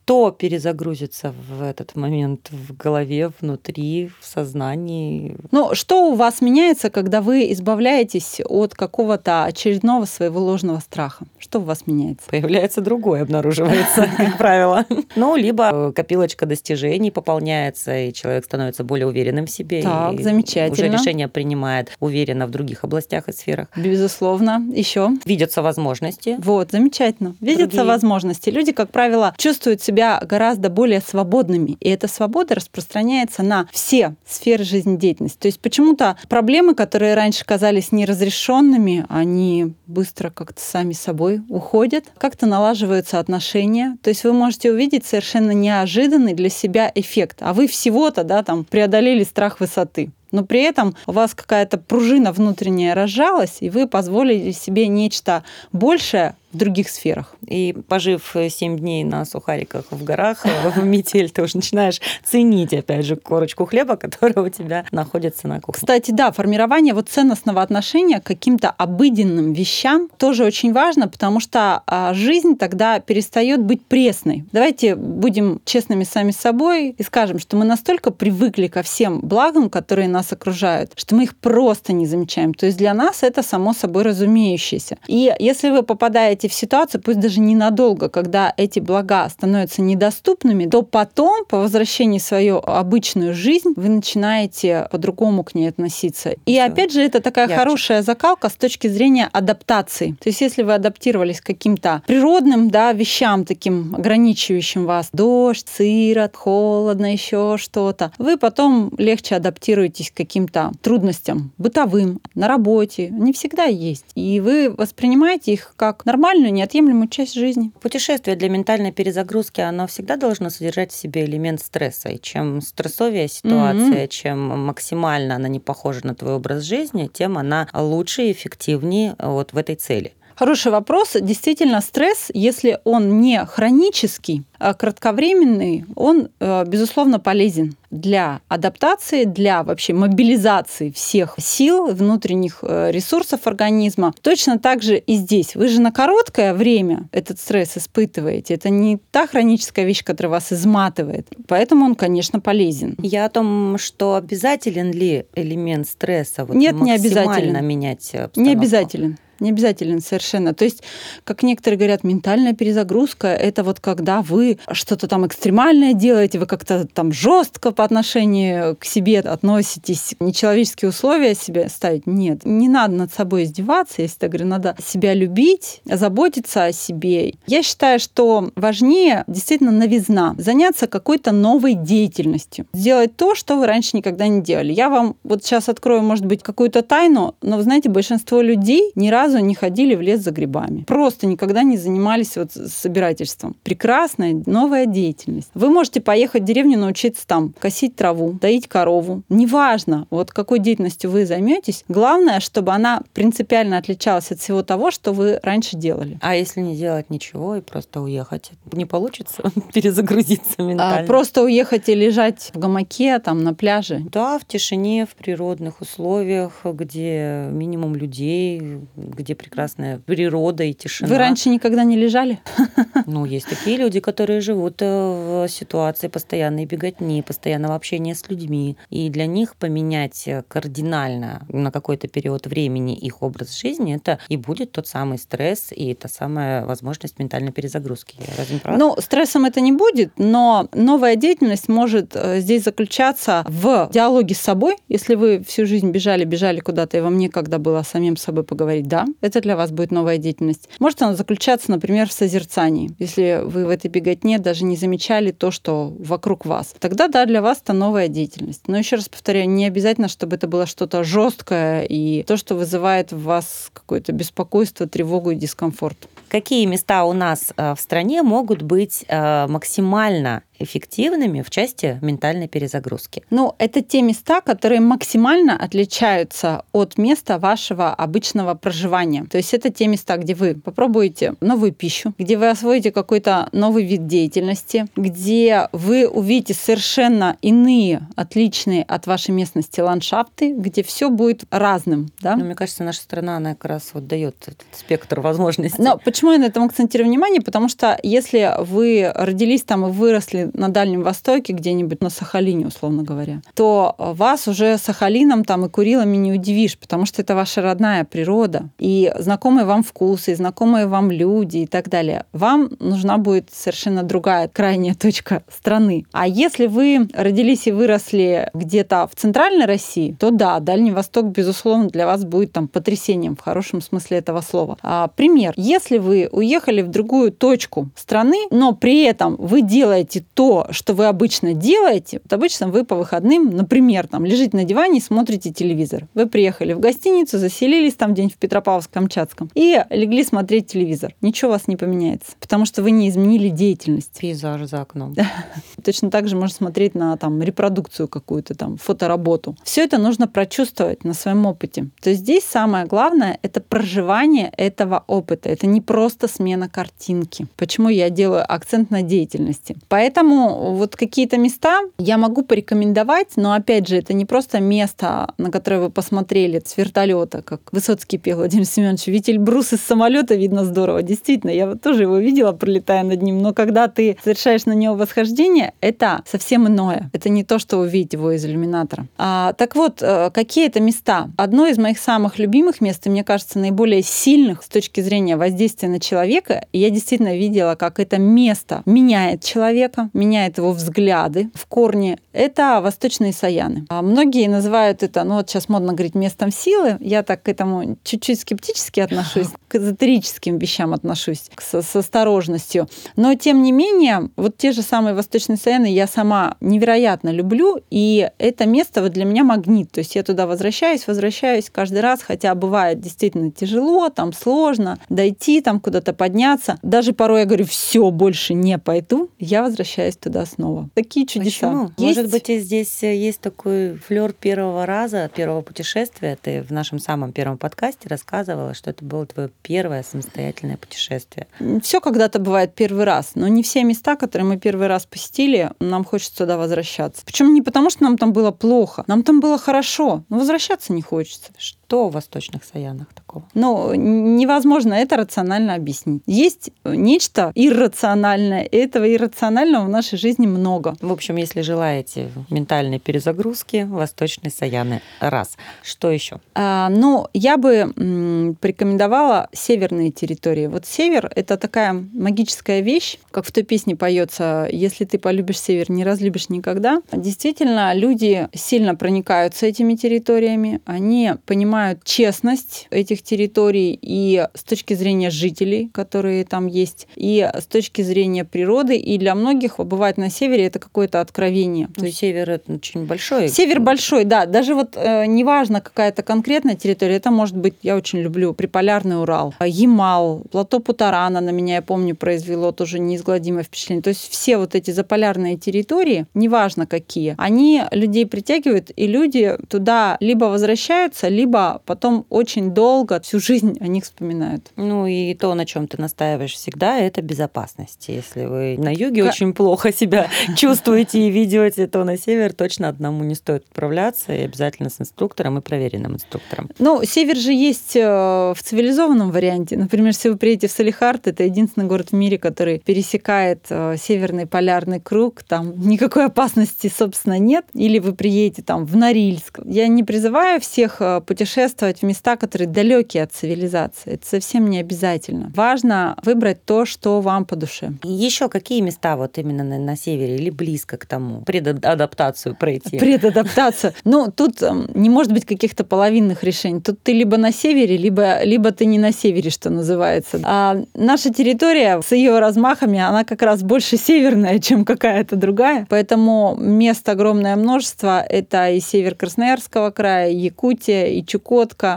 перезагрузится 0.05 1.33
в 1.49 1.63
этот 1.63 1.95
момент 1.95 2.49
в 2.51 2.77
голове, 2.77 3.31
внутри, 3.41 4.11
в 4.19 4.25
сознании? 4.25 5.35
Ну, 5.51 5.73
что 5.73 6.11
у 6.11 6.15
вас 6.15 6.41
меняется, 6.41 6.89
когда 6.89 7.21
вы 7.21 7.51
избавляетесь 7.51 8.39
от 8.45 8.75
какого-то 8.75 9.45
очередного 9.45 10.05
своего 10.05 10.39
ложного 10.39 10.79
страха? 10.79 11.25
Что 11.39 11.59
у 11.59 11.63
вас 11.63 11.87
меняется? 11.87 12.29
Появляется 12.29 12.81
другое, 12.81 13.23
обнаруживается, 13.23 14.07
как 14.17 14.37
правило. 14.37 14.85
Ну, 15.15 15.35
либо 15.35 15.91
копилочка 15.91 16.45
достижений 16.45 17.09
пополняется, 17.09 17.97
и 17.97 18.13
человек 18.13 18.45
становится 18.45 18.83
более 18.83 19.07
уверенным 19.07 19.47
в 19.47 19.51
себе. 19.51 19.81
Так, 19.81 20.21
замечательно. 20.21 20.87
Уже 20.87 20.87
решение 20.87 21.27
принимает 21.27 21.91
уверенно 21.99 22.45
в 22.45 22.51
других 22.51 22.83
областях 22.83 23.27
и 23.27 23.33
сферах. 23.33 23.69
Безусловно. 23.75 24.63
Еще? 24.71 25.09
Видятся 25.25 25.61
возможности. 25.61 26.35
Вот, 26.39 26.71
замечательно. 26.71 27.35
Видятся 27.39 27.85
возможности. 27.85 28.49
Люди, 28.51 28.71
как 28.71 28.91
правило, 28.91 29.33
чувствуют 29.37 29.81
себя 29.81 29.94
себя 29.95 30.19
гораздо 30.21 30.69
более 30.69 30.99
свободными. 30.99 31.77
И 31.79 31.89
эта 31.89 32.09
свобода 32.09 32.55
распространяется 32.55 33.43
на 33.43 33.67
все 33.71 34.15
сферы 34.27 34.65
жизнедеятельности. 34.65 35.39
То 35.39 35.47
есть 35.47 35.61
почему-то 35.61 36.17
проблемы, 36.27 36.75
которые 36.75 37.13
раньше 37.13 37.45
казались 37.45 37.93
неразрешенными, 37.93 39.05
они 39.07 39.73
быстро 39.87 40.29
как-то 40.31 40.61
сами 40.61 40.91
собой 40.91 41.41
уходят, 41.47 42.05
как-то 42.17 42.45
налаживаются 42.45 43.19
отношения. 43.19 43.97
То 44.01 44.09
есть 44.09 44.25
вы 44.25 44.33
можете 44.33 44.69
увидеть 44.69 45.05
совершенно 45.05 45.51
неожиданный 45.51 46.33
для 46.33 46.49
себя 46.49 46.91
эффект. 46.93 47.37
А 47.39 47.53
вы 47.53 47.67
всего-то 47.67 48.25
да, 48.25 48.43
там, 48.43 48.65
преодолели 48.65 49.23
страх 49.23 49.61
высоты 49.61 50.11
но 50.31 50.43
при 50.43 50.63
этом 50.63 50.95
у 51.07 51.13
вас 51.13 51.33
какая-то 51.33 51.77
пружина 51.77 52.33
внутренняя 52.33 52.93
разжалась, 52.93 53.57
и 53.61 53.69
вы 53.69 53.87
позволили 53.87 54.51
себе 54.51 54.89
нечто 54.89 55.45
большее 55.71 56.35
в 56.55 56.57
других 56.57 56.89
сферах. 56.89 57.35
И 57.45 57.75
пожив 57.87 58.35
7 58.49 58.79
дней 58.79 59.03
на 59.03 59.25
сухариках 59.25 59.85
в 59.91 60.03
горах, 60.03 60.45
в 60.45 60.83
метель, 60.83 61.29
ты 61.29 61.43
уже 61.43 61.57
начинаешь 61.57 62.01
ценить, 62.23 62.73
опять 62.73 63.05
же, 63.05 63.15
корочку 63.15 63.65
хлеба, 63.65 63.95
которая 63.97 64.45
у 64.45 64.49
тебя 64.49 64.85
находится 64.91 65.47
на 65.47 65.59
кухне. 65.59 65.79
Кстати, 65.79 66.11
да, 66.11 66.31
формирование 66.31 66.93
вот 66.93 67.09
ценностного 67.09 67.61
отношения 67.61 68.19
к 68.19 68.23
каким-то 68.23 68.69
обыденным 68.69 69.53
вещам 69.53 70.09
тоже 70.17 70.45
очень 70.45 70.73
важно, 70.73 71.07
потому 71.07 71.39
что 71.39 71.83
а, 71.87 72.13
жизнь 72.13 72.57
тогда 72.57 72.99
перестает 72.99 73.61
быть 73.61 73.85
пресной. 73.85 74.45
Давайте 74.51 74.95
будем 74.95 75.61
честными 75.65 76.03
сами 76.03 76.31
с 76.31 76.37
собой 76.37 76.95
и 76.97 77.03
скажем, 77.03 77.39
что 77.39 77.57
мы 77.57 77.65
настолько 77.65 78.11
привыкли 78.11 78.67
ко 78.67 78.81
всем 78.81 79.19
благам, 79.19 79.69
которые 79.69 80.07
нас 80.07 80.31
окружают, 80.31 80.93
что 80.95 81.15
мы 81.15 81.23
их 81.23 81.35
просто 81.35 81.93
не 81.93 82.05
замечаем. 82.05 82.53
То 82.53 82.65
есть 82.65 82.77
для 82.77 82.93
нас 82.93 83.23
это 83.23 83.43
само 83.43 83.73
собой 83.73 84.03
разумеющееся. 84.03 84.97
И 85.07 85.33
если 85.39 85.69
вы 85.69 85.83
попадаете 85.83 86.44
в 86.47 86.53
ситуацию, 86.53 87.01
пусть 87.01 87.19
даже 87.19 87.39
ненадолго, 87.39 88.09
когда 88.09 88.53
эти 88.57 88.79
блага 88.79 89.27
становятся 89.29 89.81
недоступными, 89.81 90.65
то 90.65 90.81
потом, 90.81 91.45
по 91.45 91.59
возвращении 91.59 92.19
в 92.19 92.23
свою 92.23 92.57
обычную 92.57 93.33
жизнь, 93.33 93.73
вы 93.75 93.89
начинаете 93.89 94.87
по-другому 94.91 95.43
к 95.43 95.55
ней 95.55 95.67
относиться. 95.67 96.31
И 96.45 96.53
Все. 96.53 96.63
опять 96.63 96.91
же, 96.91 97.01
это 97.01 97.21
такая 97.21 97.47
Ярче. 97.47 97.59
хорошая 97.59 98.01
закалка 98.01 98.49
с 98.49 98.53
точки 98.53 98.87
зрения 98.87 99.29
адаптации. 99.31 100.15
То 100.21 100.29
есть, 100.29 100.41
если 100.41 100.63
вы 100.63 100.73
адаптировались 100.73 101.41
к 101.41 101.45
каким-то 101.45 102.01
природным 102.07 102.69
да, 102.69 102.93
вещам, 102.93 103.45
таким 103.45 103.95
ограничивающим 103.95 104.85
вас, 104.85 105.09
дождь, 105.11 105.67
сырость, 105.67 106.35
холодно, 106.35 107.11
еще 107.11 107.57
что-то, 107.57 108.11
вы 108.17 108.37
потом 108.37 108.91
легче 108.97 109.35
адаптируетесь 109.35 110.11
к 110.11 110.15
каким-то 110.15 110.71
трудностям 110.81 111.51
бытовым, 111.57 112.21
на 112.35 112.47
работе. 112.47 113.11
Они 113.13 113.33
всегда 113.33 113.63
есть. 113.63 114.05
И 114.15 114.39
вы 114.39 114.69
воспринимаете 114.69 115.53
их 115.53 115.73
как 115.75 116.05
нормально 116.05 116.34
нормальную, 116.35 116.53
неотъемлемую 116.53 117.07
часть 117.07 117.33
жизни. 117.33 117.71
Путешествие 117.81 118.35
для 118.35 118.49
ментальной 118.49 118.91
перезагрузки, 118.91 119.61
оно 119.61 119.87
всегда 119.87 120.17
должно 120.17 120.49
содержать 120.49 120.91
в 120.91 120.95
себе 120.95 121.25
элемент 121.25 121.61
стресса. 121.61 122.09
И 122.09 122.21
чем 122.21 122.61
стрессовее 122.61 123.27
ситуация, 123.27 124.05
mm-hmm. 124.05 124.09
чем 124.09 124.65
максимально 124.65 125.35
она 125.35 125.47
не 125.47 125.59
похожа 125.59 126.05
на 126.05 126.15
твой 126.15 126.35
образ 126.35 126.63
жизни, 126.63 127.09
тем 127.11 127.37
она 127.37 127.67
лучше 127.73 128.23
и 128.23 128.31
эффективнее 128.31 129.15
вот 129.19 129.53
в 129.53 129.57
этой 129.57 129.75
цели. 129.75 130.13
Хороший 130.35 130.71
вопрос. 130.71 131.15
Действительно, 131.19 131.81
стресс, 131.81 132.29
если 132.33 132.79
он 132.83 133.21
не 133.21 133.45
хронический, 133.45 134.43
а 134.59 134.73
кратковременный, 134.73 135.85
он, 135.95 136.29
э, 136.39 136.65
безусловно, 136.65 137.19
полезен 137.19 137.75
для 137.89 138.41
адаптации, 138.49 139.23
для 139.23 139.63
вообще 139.63 139.93
мобилизации 139.93 140.91
всех 140.91 141.35
сил, 141.37 141.87
внутренних 141.87 142.59
э, 142.61 142.91
ресурсов 142.91 143.47
организма. 143.47 144.13
Точно 144.21 144.59
так 144.59 144.81
же 144.81 144.97
и 144.97 145.15
здесь. 145.15 145.55
Вы 145.55 145.69
же 145.69 145.79
на 145.79 145.91
короткое 145.91 146.53
время 146.53 147.07
этот 147.11 147.39
стресс 147.39 147.77
испытываете. 147.77 148.55
Это 148.55 148.69
не 148.69 148.97
та 149.11 149.27
хроническая 149.27 149.85
вещь, 149.85 150.03
которая 150.03 150.31
вас 150.31 150.51
изматывает. 150.51 151.27
Поэтому 151.47 151.85
он, 151.85 151.95
конечно, 151.95 152.41
полезен. 152.41 152.95
Я 153.01 153.25
о 153.25 153.29
том, 153.29 153.77
что 153.77 154.15
обязателен 154.15 154.91
ли 154.91 155.25
элемент 155.35 155.87
стресса 155.87 156.43
вот 156.43 156.55
Нет, 156.55 156.75
не 156.75 156.91
обязательно 156.91 157.61
менять 157.61 158.13
обстановку. 158.13 158.41
Не 158.41 158.51
обязателен. 158.51 159.17
Не 159.39 159.49
обязательно 159.49 160.01
совершенно. 160.01 160.53
То 160.53 160.65
есть, 160.65 160.83
как 161.23 161.43
некоторые 161.43 161.77
говорят, 161.77 162.03
ментальная 162.03 162.53
перезагрузка– 162.53 163.27
это 163.29 163.63
вот 163.63 163.79
когда 163.79 164.21
вы 164.21 164.59
что-то 164.71 165.07
там 165.07 165.25
экстремальное 165.27 165.93
делаете, 165.93 166.39
вы 166.39 166.45
как-то 166.45 166.87
там 166.87 167.11
жестко 167.11 167.71
по 167.71 167.83
отношению 167.83 168.75
к 168.75 168.85
себе 168.85 169.19
относитесь, 169.19 170.15
нечеловеческие 170.19 170.89
условия 170.89 171.35
себе 171.35 171.67
ставить. 171.69 172.07
Нет, 172.07 172.45
не 172.45 172.69
надо 172.69 172.93
над 172.93 173.13
собой 173.13 173.43
издеваться, 173.43 174.01
если 174.01 174.19
так 174.19 174.29
говорю, 174.31 174.47
надо 174.47 174.75
себя 174.83 175.13
любить, 175.13 175.81
заботиться 175.85 176.65
о 176.65 176.71
себе. 176.71 177.33
Я 177.47 177.63
считаю, 177.63 177.99
что 177.99 178.51
важнее 178.55 179.23
действительно 179.27 179.71
новизна, 179.71 180.35
заняться 180.37 180.87
какой-то 180.87 181.31
новой 181.31 181.73
деятельностью, 181.73 182.67
сделать 182.73 183.15
то, 183.15 183.35
что 183.35 183.57
вы 183.57 183.65
раньше 183.65 183.97
никогда 183.97 184.27
не 184.27 184.41
делали. 184.41 184.71
Я 184.71 184.89
вам 184.89 185.15
вот 185.23 185.43
сейчас 185.43 185.69
открою, 185.69 186.01
может 186.01 186.25
быть, 186.25 186.43
какую-то 186.43 186.81
тайну, 186.81 187.35
но 187.41 187.57
вы 187.57 187.63
знаете, 187.63 187.89
большинство 187.89 188.41
людей 188.41 188.91
ни 188.95 189.09
разу 189.09 189.24
разу 189.25 189.39
не 189.39 189.55
ходили 189.55 189.95
в 189.95 190.01
лес 190.01 190.21
за 190.21 190.31
грибами. 190.31 190.83
Просто 190.83 191.27
никогда 191.27 191.63
не 191.63 191.77
занимались 191.77 192.37
вот 192.37 192.51
собирательством. 192.51 193.55
Прекрасная 193.63 194.43
новая 194.45 194.85
деятельность. 194.85 195.49
Вы 195.53 195.69
можете 195.69 196.01
поехать 196.01 196.43
в 196.43 196.45
деревню, 196.45 196.77
научиться 196.77 197.25
там 197.25 197.53
косить 197.59 197.95
траву, 197.95 198.33
доить 198.33 198.67
корову. 198.67 199.23
Неважно, 199.29 200.07
вот 200.09 200.31
какой 200.31 200.59
деятельностью 200.59 201.09
вы 201.09 201.25
займетесь. 201.25 201.83
Главное, 201.87 202.39
чтобы 202.39 202.71
она 202.71 203.01
принципиально 203.13 203.77
отличалась 203.77 204.31
от 204.31 204.39
всего 204.39 204.63
того, 204.63 204.91
что 204.91 205.11
вы 205.11 205.39
раньше 205.41 205.75
делали. 205.75 206.17
А 206.21 206.35
если 206.35 206.61
не 206.61 206.75
делать 206.75 207.09
ничего 207.09 207.55
и 207.55 207.61
просто 207.61 208.01
уехать, 208.01 208.51
не 208.71 208.85
получится 208.85 209.43
перезагрузиться 209.73 210.61
ментально? 210.61 211.03
А, 211.03 211.05
просто 211.05 211.43
уехать 211.43 211.89
и 211.89 211.95
лежать 211.95 212.51
в 212.53 212.59
гамаке 212.59 213.19
там 213.19 213.43
на 213.43 213.53
пляже? 213.53 214.01
Да, 214.11 214.37
в 214.37 214.45
тишине, 214.45 215.05
в 215.05 215.15
природных 215.15 215.81
условиях, 215.81 216.61
где 216.63 217.47
минимум 217.51 217.95
людей, 217.95 218.81
где 219.15 219.35
прекрасная 219.35 219.99
природа 219.99 220.63
и 220.63 220.73
тишина. 220.73 221.09
Вы 221.09 221.17
раньше 221.17 221.49
никогда 221.49 221.83
не 221.83 221.97
лежали? 221.97 222.39
Ну, 223.07 223.25
есть 223.25 223.47
такие 223.47 223.77
люди, 223.77 223.99
которые 223.99 224.41
живут 224.41 224.81
э, 224.81 224.85
в 224.85 225.47
ситуации 225.47 226.07
постоянной 226.07 226.65
беготни, 226.65 227.21
постоянного 227.21 227.75
общения 227.75 228.15
с 228.15 228.27
людьми. 228.29 228.77
И 228.89 229.09
для 229.09 229.25
них 229.27 229.55
поменять 229.55 230.27
кардинально 230.47 231.45
на 231.49 231.71
какой-то 231.71 232.07
период 232.07 232.47
времени 232.47 232.95
их 232.95 233.21
образ 233.21 233.57
жизни, 233.59 233.95
это 233.95 234.19
и 234.29 234.37
будет 234.37 234.71
тот 234.71 234.87
самый 234.87 235.17
стресс 235.17 235.71
и 235.71 235.93
та 235.93 236.07
самая 236.07 236.65
возможность 236.65 237.19
ментальной 237.19 237.51
перезагрузки. 237.51 238.15
Разве 238.37 238.59
правда? 238.59 238.79
Ну, 238.79 238.95
стрессом 238.99 239.45
это 239.45 239.61
не 239.61 239.71
будет, 239.71 240.13
но 240.17 240.67
новая 240.73 241.15
деятельность 241.15 241.67
может 241.69 242.15
э, 242.15 242.39
здесь 242.39 242.63
заключаться 242.63 243.43
в 243.47 243.89
диалоге 243.91 244.35
с 244.35 244.39
собой. 244.39 244.77
Если 244.87 245.15
вы 245.15 245.43
всю 245.43 245.65
жизнь 245.65 245.91
бежали, 245.91 246.23
бежали 246.23 246.59
куда-то, 246.59 246.97
и 246.97 247.01
вам 247.01 247.17
некогда 247.17 247.59
было 247.59 247.83
самим 247.83 248.17
собой 248.17 248.43
поговорить, 248.43 248.87
да, 248.87 249.04
это 249.21 249.41
для 249.41 249.55
вас 249.55 249.71
будет 249.71 249.91
новая 249.91 250.17
деятельность. 250.17 250.69
Может 250.79 251.01
она 251.01 251.15
заключаться, 251.15 251.71
например, 251.71 252.09
в 252.09 252.13
созерцании. 252.13 252.91
Если 252.99 253.41
вы 253.43 253.65
в 253.65 253.69
этой 253.69 253.89
беготне 253.89 254.39
даже 254.39 254.65
не 254.65 254.75
замечали 254.75 255.31
то, 255.31 255.51
что 255.51 255.93
вокруг 255.99 256.45
вас, 256.45 256.75
тогда, 256.79 257.07
да, 257.07 257.25
для 257.25 257.41
вас 257.41 257.59
это 257.63 257.73
новая 257.73 258.07
деятельность. 258.07 258.67
Но 258.67 258.77
еще 258.77 258.95
раз 258.95 259.09
повторяю, 259.09 259.49
не 259.49 259.65
обязательно, 259.65 260.07
чтобы 260.07 260.35
это 260.35 260.47
было 260.47 260.65
что-то 260.65 261.03
жесткое 261.03 261.83
и 261.83 262.23
то, 262.23 262.37
что 262.37 262.55
вызывает 262.55 263.11
в 263.11 263.23
вас 263.23 263.69
какое-то 263.73 264.11
беспокойство, 264.11 264.87
тревогу 264.87 265.31
и 265.31 265.35
дискомфорт. 265.35 266.09
Какие 266.29 266.65
места 266.65 267.05
у 267.05 267.13
нас 267.13 267.53
э, 267.55 267.75
в 267.75 267.79
стране 267.79 268.21
могут 268.23 268.61
быть 268.61 269.05
э, 269.07 269.47
максимально 269.47 270.43
эффективными 270.59 271.41
в 271.41 271.49
части 271.49 271.99
ментальной 272.01 272.47
перезагрузки? 272.47 273.23
Ну, 273.29 273.55
это 273.57 273.81
те 273.81 274.01
места, 274.01 274.41
которые 274.41 274.79
максимально 274.81 275.57
отличаются 275.57 276.63
от 276.71 276.97
места 276.97 277.37
вашего 277.37 277.93
обычного 277.93 278.53
проживания. 278.55 279.25
То 279.25 279.37
есть 279.37 279.53
это 279.53 279.69
те 279.69 279.87
места, 279.87 280.17
где 280.17 280.33
вы 280.33 280.55
попробуете 280.55 281.35
новую 281.41 281.71
пищу, 281.71 282.13
где 282.17 282.37
вы 282.37 282.49
освоите 282.49 282.91
какой-то 282.91 283.49
новый 283.51 283.85
вид 283.85 284.07
деятельности, 284.07 284.87
где 284.95 285.69
вы 285.71 286.07
увидите 286.07 286.53
совершенно 286.53 287.37
иные, 287.41 288.07
отличные 288.15 288.83
от 288.83 289.07
вашей 289.07 289.31
местности 289.31 289.79
ландшафты, 289.79 290.53
где 290.53 290.83
все 290.83 291.09
будет 291.09 291.43
разным. 291.51 292.11
Да? 292.21 292.35
Ну, 292.35 292.45
мне 292.45 292.55
кажется, 292.55 292.83
наша 292.83 293.01
страна, 293.01 293.37
она 293.37 293.55
как 293.55 293.65
раз 293.65 293.91
вот 293.93 294.07
дает 294.07 294.35
спектр 294.71 295.19
возможностей. 295.21 295.81
Но 295.81 295.97
почему 295.97 296.31
я 296.31 296.37
на 296.37 296.45
этом 296.45 296.63
акцентирую 296.63 297.07
внимание? 297.07 297.41
Потому 297.41 297.69
что 297.69 297.97
если 298.03 298.53
вы 298.59 299.11
родились 299.13 299.63
там 299.63 299.85
и 299.87 299.91
выросли 299.91 300.44
на 300.53 300.69
Дальнем 300.69 301.03
Востоке, 301.03 301.53
где-нибудь 301.53 302.01
на 302.01 302.09
Сахалине, 302.09 302.67
условно 302.67 303.03
говоря, 303.03 303.41
то 303.53 303.95
вас 303.97 304.47
уже 304.47 304.77
Сахалином 304.77 305.43
там 305.43 305.65
и 305.65 305.69
Курилами 305.69 306.17
не 306.17 306.33
удивишь, 306.33 306.77
потому 306.77 307.05
что 307.05 307.21
это 307.21 307.35
ваша 307.35 307.61
родная 307.61 308.03
природа, 308.03 308.69
и 308.79 309.11
знакомые 309.17 309.65
вам 309.65 309.83
вкусы, 309.83 310.31
и 310.31 310.35
знакомые 310.35 310.87
вам 310.87 311.11
люди 311.11 311.59
и 311.59 311.67
так 311.67 311.89
далее. 311.89 312.25
Вам 312.33 312.69
нужна 312.79 313.17
будет 313.17 313.49
совершенно 313.51 314.03
другая 314.03 314.47
крайняя 314.47 314.93
точка 314.93 315.43
страны. 315.49 316.05
А 316.11 316.27
если 316.27 316.67
вы 316.67 317.07
родились 317.13 317.67
и 317.67 317.71
выросли 317.71 318.49
где-то 318.53 319.07
в 319.11 319.15
центральной 319.15 319.65
России, 319.65 320.15
то 320.19 320.31
да, 320.31 320.59
Дальний 320.59 320.91
Восток, 320.91 321.25
безусловно, 321.25 321.89
для 321.89 322.05
вас 322.05 322.23
будет 322.23 322.51
там 322.51 322.67
потрясением 322.67 323.35
в 323.35 323.41
хорошем 323.41 323.81
смысле 323.81 324.17
этого 324.17 324.41
слова. 324.41 324.77
А, 324.81 325.07
пример. 325.07 325.53
Если 325.55 325.97
вы 325.97 326.29
уехали 326.31 326.81
в 326.81 326.89
другую 326.89 327.31
точку 327.31 327.89
страны, 327.95 328.37
но 328.51 328.73
при 328.73 329.03
этом 329.03 329.35
вы 329.37 329.61
делаете 329.61 330.23
то, 330.35 330.67
что 330.69 330.93
вы 330.93 331.07
обычно 331.07 331.53
делаете, 331.53 332.19
вот 332.21 332.31
обычно 332.33 332.67
вы 332.67 332.83
по 332.83 332.95
выходным, 332.95 333.49
например, 333.55 334.07
там 334.07 334.25
лежите 334.25 334.55
на 334.57 334.65
диване 334.65 334.99
и 334.99 335.01
смотрите 335.01 335.51
телевизор. 335.51 336.07
Вы 336.13 336.27
приехали 336.27 336.73
в 336.73 336.79
гостиницу, 336.79 337.39
заселились 337.39 337.95
там 337.95 338.13
день 338.13 338.29
в 338.29 338.37
Петропавловск-Камчатском 338.37 339.49
и 339.55 339.81
легли 339.89 340.23
смотреть 340.23 340.67
телевизор. 340.67 341.15
Ничего 341.21 341.49
у 341.49 341.53
вас 341.53 341.67
не 341.67 341.77
поменяется, 341.77 342.33
потому 342.39 342.65
что 342.65 342.83
вы 342.83 342.91
не 342.91 343.09
изменили 343.09 343.47
деятельность. 343.49 344.19
Пейзаж 344.19 344.63
за 344.63 344.81
окном. 344.81 345.15
Точно 345.85 346.09
так 346.09 346.27
же 346.27 346.35
можно 346.35 346.55
смотреть 346.55 346.95
на 346.95 347.15
там 347.15 347.41
репродукцию 347.43 348.07
какую-то 348.07 348.55
там, 348.55 348.77
фотоработу. 348.77 349.55
Все 349.63 349.83
это 349.83 349.99
нужно 349.99 350.27
прочувствовать 350.27 351.03
на 351.03 351.13
своем 351.13 351.45
опыте. 351.45 351.89
То 352.01 352.09
есть 352.09 352.23
здесь 352.23 352.43
самое 352.43 352.87
главное— 352.87 353.37
это 353.43 353.61
проживание 353.61 354.51
этого 354.57 355.03
опыта. 355.05 355.47
Это 355.49 355.67
не 355.67 355.81
просто 355.81 356.27
смена 356.27 356.67
картинки. 356.67 357.45
Почему 357.55 357.89
я 357.89 358.09
делаю 358.09 358.43
акцент 358.51 358.89
на 358.89 359.03
деятельности? 359.03 359.77
Поэтому 359.87 360.73
вот 360.73 360.95
какие-то 360.95 361.37
места 361.37 361.81
я 361.99 362.17
могу 362.17 362.41
порекомендовать, 362.41 363.33
но 363.35 363.53
опять 363.53 363.87
же, 363.87 363.97
это 363.97 364.13
не 364.13 364.25
просто 364.25 364.59
место, 364.59 365.33
на 365.37 365.51
которое 365.51 365.81
вы 365.81 365.89
посмотрели 365.91 366.63
с 366.65 366.75
вертолета, 366.77 367.43
как 367.43 367.61
Высоцкий 367.71 368.17
пел 368.17 368.37
Владимир 368.37 368.65
Семенович, 368.65 369.05
ведь 369.05 369.29
Эльбрус 369.29 369.73
из 369.73 369.81
самолета 369.81 370.33
видно 370.33 370.65
здорово. 370.65 371.03
Действительно, 371.03 371.51
я 371.51 371.75
тоже 371.75 372.03
его 372.03 372.17
видела, 372.17 372.53
пролетая 372.53 373.03
над 373.03 373.21
ним, 373.21 373.43
но 373.43 373.53
когда 373.53 373.87
ты 373.87 374.17
совершаешь 374.23 374.65
на 374.65 374.73
него 374.73 374.95
восхождение, 374.95 375.73
это 375.81 376.23
совсем 376.25 376.67
иное. 376.67 377.09
Это 377.13 377.29
не 377.29 377.43
то, 377.43 377.59
что 377.59 377.77
увидеть 377.77 378.13
его 378.13 378.31
из 378.31 378.45
иллюминатора. 378.45 379.07
А, 379.17 379.53
так 379.53 379.75
вот, 379.75 380.01
э, 380.01 380.31
какие 380.33 380.67
это 380.67 380.79
места? 380.79 381.29
Одно 381.37 381.67
из 381.67 381.77
моих 381.77 381.99
самых 381.99 382.39
любимых 382.39 382.81
мест, 382.81 383.05
и 383.05 383.09
мне 383.09 383.23
кажется, 383.23 383.59
наиболее 383.59 384.01
сильных 384.01 384.63
с 384.63 384.67
точки 384.67 385.01
зрения 385.01 385.37
воздействия 385.37 385.89
на 385.89 385.99
человека, 385.99 386.65
я 386.73 386.89
действительно 386.89 387.35
видела, 387.35 387.75
как 387.75 387.99
это 387.99 388.17
место 388.17 388.81
меняет 388.85 389.43
человека, 389.43 390.09
меняет 390.13 390.57
его 390.57 390.71
взгляды 390.71 391.49
в 391.53 391.65
корне, 391.65 392.19
это 392.33 392.81
восточные 392.81 393.33
саяны. 393.33 393.85
А 393.89 394.01
многие 394.01 394.47
называют 394.47 395.03
это, 395.03 395.23
ну 395.23 395.35
вот 395.35 395.49
сейчас 395.49 395.69
модно 395.69 395.93
говорить, 395.93 396.15
местом 396.15 396.51
силы. 396.51 396.97
Я 396.99 397.23
так 397.23 397.43
к 397.43 397.49
этому 397.49 397.97
чуть-чуть 398.03 398.39
скептически 398.41 398.99
отношусь, 398.99 399.47
к 399.67 399.75
эзотерическим 399.75 400.57
вещам 400.57 400.93
отношусь 400.93 401.49
с, 401.57 401.81
с 401.81 401.95
осторожностью. 401.95 402.87
Но 403.15 403.33
тем 403.35 403.61
не 403.61 403.71
менее, 403.71 404.29
вот 404.35 404.57
те 404.57 404.71
же 404.71 404.81
самые 404.81 405.13
восточные 405.13 405.57
саяны 405.65 405.91
я 405.91 406.07
сама 406.07 406.57
невероятно 406.61 407.29
люблю, 407.29 407.79
и 407.89 408.29
это 408.37 408.65
место 408.65 409.01
вот 409.01 409.13
для 409.13 409.25
меня 409.25 409.43
магнит. 409.43 409.91
То 409.91 409.99
есть 409.99 410.15
я 410.15 410.23
туда 410.23 410.45
возвращаюсь, 410.47 411.07
возвращаюсь 411.07 411.69
каждый 411.71 412.01
раз, 412.01 412.21
хотя 412.21 412.53
бывает 412.55 412.99
действительно 412.99 413.51
тяжело, 413.51 414.09
там 414.09 414.31
сложно 414.31 414.99
дойти, 415.09 415.61
там 415.61 415.79
куда-то 415.79 416.13
подняться. 416.13 416.77
Даже 416.83 417.13
порой 417.13 417.41
я 417.41 417.45
говорю, 417.45 417.65
все, 417.65 418.11
больше 418.11 418.53
не 418.53 418.77
пойду, 418.77 419.29
я 419.39 419.63
возвращаюсь 419.63 420.17
туда 420.17 420.45
снова. 420.45 420.89
Такие 420.93 421.25
чудеса. 421.25 421.67
Почему? 421.67 421.91
Есть... 421.97 422.17
Может 422.17 422.31
быть, 422.31 422.47
здесь 422.47 423.03
э, 423.03 423.15
есть 423.15 423.41
такой 423.41 423.95
флер 423.95 424.33
первого 424.33 424.85
раза, 424.85 425.29
первого 425.33 425.61
путешествия. 425.61 426.37
Ты 426.41 426.61
в 426.61 426.71
нашем 426.71 426.99
самом 426.99 427.31
первом 427.31 427.57
подкасте 427.57 428.07
рассказывала, 428.07 428.73
что 428.73 428.91
это 428.91 429.03
было 429.03 429.25
твое 429.25 429.49
первое 429.63 430.03
самостоятельное 430.03 430.77
путешествие. 430.77 431.47
Все 431.81 431.99
когда-то 431.99 432.39
бывает 432.39 432.75
первый 432.75 433.05
раз, 433.05 433.31
но 433.35 433.47
не 433.47 433.63
все 433.63 433.83
места, 433.83 434.15
которые 434.15 434.47
мы 434.47 434.57
первый 434.57 434.87
раз 434.87 435.05
посетили, 435.05 435.54
нам 435.79 436.03
хочется 436.03 436.37
туда 436.39 436.57
возвращаться. 436.57 437.23
Причем 437.25 437.53
не 437.53 437.61
потому, 437.61 437.89
что 437.89 438.03
нам 438.03 438.17
там 438.17 438.33
было 438.33 438.51
плохо, 438.51 439.03
нам 439.07 439.23
там 439.23 439.39
было 439.39 439.57
хорошо, 439.57 440.23
но 440.29 440.37
возвращаться 440.37 440.93
не 440.93 441.01
хочется. 441.01 441.51
Что 441.85 442.09
в 442.09 442.13
восточных 442.13 442.63
Саянах 442.63 443.13
такого? 443.13 443.45
Ну, 443.53 443.93
невозможно 443.93 444.95
это 444.95 445.17
рационально 445.17 445.75
объяснить. 445.75 446.23
Есть 446.25 446.71
нечто 446.83 447.51
иррациональное, 447.53 448.63
и 448.63 448.75
этого 448.75 449.07
иррационального 449.13 449.85
в 449.85 449.89
нашей 449.89 450.17
жизни 450.17 450.47
много. 450.47 450.95
В 450.99 451.11
общем, 451.11 451.35
если 451.35 451.61
желаете 451.61 452.31
ментальной 452.49 452.97
перезагрузки, 452.97 453.87
восточные 453.87 454.49
Саяны 454.49 455.03
раз. 455.19 455.57
Что 455.83 456.09
еще? 456.09 456.39
А, 456.55 456.89
ну, 456.89 457.27
я 457.33 457.57
бы 457.57 457.93
м, 457.95 458.57
порекомендовала 458.59 459.47
северные 459.53 460.09
территории. 460.09 460.65
Вот 460.65 460.87
север— 460.87 461.31
это 461.35 461.55
такая 461.57 461.93
магическая 462.13 462.79
вещь, 462.79 463.19
как 463.29 463.45
в 463.45 463.51
той 463.51 463.61
песне 463.63 463.95
поется 463.95 464.67
«Если 464.71 465.05
ты 465.05 465.19
полюбишь 465.19 465.59
север, 465.59 465.91
не 465.91 466.03
разлюбишь 466.03 466.49
никогда». 466.49 467.03
Действительно, 467.11 467.93
люди 467.93 468.49
сильно 468.55 468.95
проникаются 468.95 469.67
этими 469.67 469.93
территориями, 469.93 470.81
они 470.85 471.33
понимают, 471.45 471.74
воспринимают 471.75 472.03
честность 472.03 472.87
этих 472.89 473.21
территорий 473.21 473.97
и 474.01 474.47
с 474.53 474.63
точки 474.63 474.93
зрения 474.93 475.29
жителей, 475.29 475.89
которые 475.93 476.45
там 476.45 476.67
есть, 476.67 477.07
и 477.15 477.49
с 477.53 477.65
точки 477.65 478.01
зрения 478.01 478.45
природы. 478.45 478.95
И 478.95 479.17
для 479.17 479.35
многих 479.35 479.75
побывать 479.77 480.17
на 480.17 480.29
севере 480.29 480.65
это 480.65 480.79
какое-то 480.79 481.21
откровение. 481.21 481.87
Ну, 481.87 482.01
То 482.01 482.05
есть 482.05 482.17
север 482.17 482.49
это 482.49 482.73
очень 482.73 483.05
большой. 483.05 483.49
Север 483.49 483.79
большой, 483.79 484.23
да. 484.23 484.45
Даже 484.45 484.73
вот 484.73 484.95
э, 484.95 485.25
неважно 485.25 485.81
какая-то 485.81 486.23
конкретная 486.23 486.75
территория, 486.75 487.15
это 487.15 487.31
может 487.31 487.57
быть, 487.57 487.75
я 487.83 487.95
очень 487.95 488.19
люблю 488.19 488.53
Приполярный 488.53 489.21
Урал, 489.21 489.53
Ямал, 489.59 490.43
плато 490.51 490.79
Путарана 490.79 491.41
на 491.41 491.51
меня, 491.51 491.75
я 491.75 491.81
помню, 491.81 492.15
произвело 492.15 492.71
тоже 492.71 492.99
неизгладимое 492.99 493.63
впечатление. 493.63 494.03
То 494.03 494.09
есть 494.09 494.29
все 494.29 494.57
вот 494.57 494.75
эти 494.75 494.91
заполярные 494.91 495.57
территории, 495.57 496.25
неважно 496.33 496.85
какие, 496.87 497.35
они 497.37 497.83
людей 497.91 498.25
притягивают, 498.25 498.91
и 498.95 499.07
люди 499.07 499.57
туда 499.67 500.17
либо 500.19 500.45
возвращаются, 500.45 501.27
либо 501.27 501.64
потом 501.85 502.25
очень 502.29 502.71
долго, 502.71 503.19
всю 503.21 503.39
жизнь 503.39 503.77
о 503.79 503.87
них 503.87 504.03
вспоминают. 504.03 504.71
Ну 504.75 505.05
и 505.07 505.33
то, 505.33 505.53
на 505.53 505.65
чем 505.65 505.87
ты 505.87 505.99
настаиваешь 505.99 506.53
всегда, 506.53 506.97
это 506.97 507.21
безопасность. 507.21 508.05
Если 508.07 508.45
вы 508.45 508.77
на 508.77 508.93
юге 508.93 509.23
К... 509.23 509.27
очень 509.27 509.53
плохо 509.53 509.93
себя 509.93 510.27
чувствуете 510.55 511.19
и 511.19 511.29
ведете, 511.29 511.87
то 511.87 512.03
на 512.03 512.17
север 512.17 512.53
точно 512.53 512.89
одному 512.89 513.23
не 513.23 513.35
стоит 513.35 513.63
отправляться, 513.69 514.33
и 514.33 514.41
обязательно 514.41 514.89
с 514.89 514.99
инструктором 514.99 515.57
и 515.57 515.61
проверенным 515.61 516.15
инструктором. 516.15 516.69
Ну, 516.79 517.03
север 517.03 517.37
же 517.37 517.51
есть 517.51 517.95
э, 517.95 518.01
в 518.01 518.57
цивилизованном 518.61 519.31
варианте. 519.31 519.77
Например, 519.77 520.07
если 520.07 520.29
вы 520.29 520.37
приедете 520.37 520.67
в 520.67 520.71
Салихард, 520.71 521.27
это 521.27 521.43
единственный 521.43 521.87
город 521.87 522.09
в 522.09 522.13
мире, 522.13 522.37
который 522.37 522.79
пересекает 522.79 523.65
э, 523.69 523.95
северный 523.97 524.45
полярный 524.45 524.99
круг, 524.99 525.43
там 525.43 525.73
никакой 525.87 526.25
опасности, 526.25 526.91
собственно, 526.95 527.39
нет. 527.39 527.65
Или 527.73 527.99
вы 527.99 528.13
приедете 528.13 528.61
там 528.61 528.85
в 528.85 528.95
Норильск. 528.95 529.59
Я 529.65 529.87
не 529.87 530.03
призываю 530.03 530.59
всех 530.59 530.97
э, 531.01 531.21
путешествовать 531.55 531.99
в 531.99 532.03
места, 532.03 532.35
которые 532.35 532.67
далекие 532.67 533.23
от 533.23 533.31
цивилизации. 533.31 534.13
Это 534.13 534.27
совсем 534.27 534.69
не 534.69 534.79
обязательно. 534.79 535.51
Важно 535.55 536.17
выбрать 536.23 536.63
то, 536.65 536.85
что 536.85 537.21
вам 537.21 537.45
по 537.45 537.55
душе. 537.55 537.93
Еще 538.03 538.49
какие 538.49 538.81
места 538.81 539.15
вот 539.15 539.37
именно 539.37 539.63
на, 539.63 539.77
на 539.79 539.95
севере 539.95 540.35
или 540.35 540.49
близко 540.49 540.97
к 540.97 541.05
тому? 541.05 541.41
Предадаптацию 541.41 542.55
пройти. 542.55 542.99
Предадаптацию. 542.99 543.93
Ну, 544.05 544.31
тут 544.31 544.61
эм, 544.61 544.87
не 544.93 545.09
может 545.09 545.31
быть 545.31 545.45
каких-то 545.45 545.83
половинных 545.83 546.43
решений. 546.43 546.79
Тут 546.79 547.01
ты 547.01 547.11
либо 547.11 547.37
на 547.37 547.51
севере, 547.51 547.97
либо, 547.97 548.43
либо 548.43 548.71
ты 548.71 548.85
не 548.85 548.99
на 548.99 549.11
севере, 549.11 549.49
что 549.49 549.69
называется. 549.69 550.39
А 550.43 550.77
наша 550.93 551.33
территория 551.33 552.01
с 552.01 552.11
ее 552.11 552.39
размахами, 552.39 552.99
она 552.99 553.23
как 553.23 553.41
раз 553.41 553.63
больше 553.63 553.97
северная, 553.97 554.59
чем 554.59 554.85
какая-то 554.85 555.35
другая. 555.35 555.87
Поэтому 555.89 556.55
мест 556.57 557.07
огромное 557.09 557.55
множество. 557.55 558.21
Это 558.21 558.69
и 558.69 558.79
север 558.79 559.15
Красноярского 559.15 559.89
края, 559.89 560.29
Якутия, 560.31 561.07
и 561.07 561.25
Чукотка, 561.25 561.44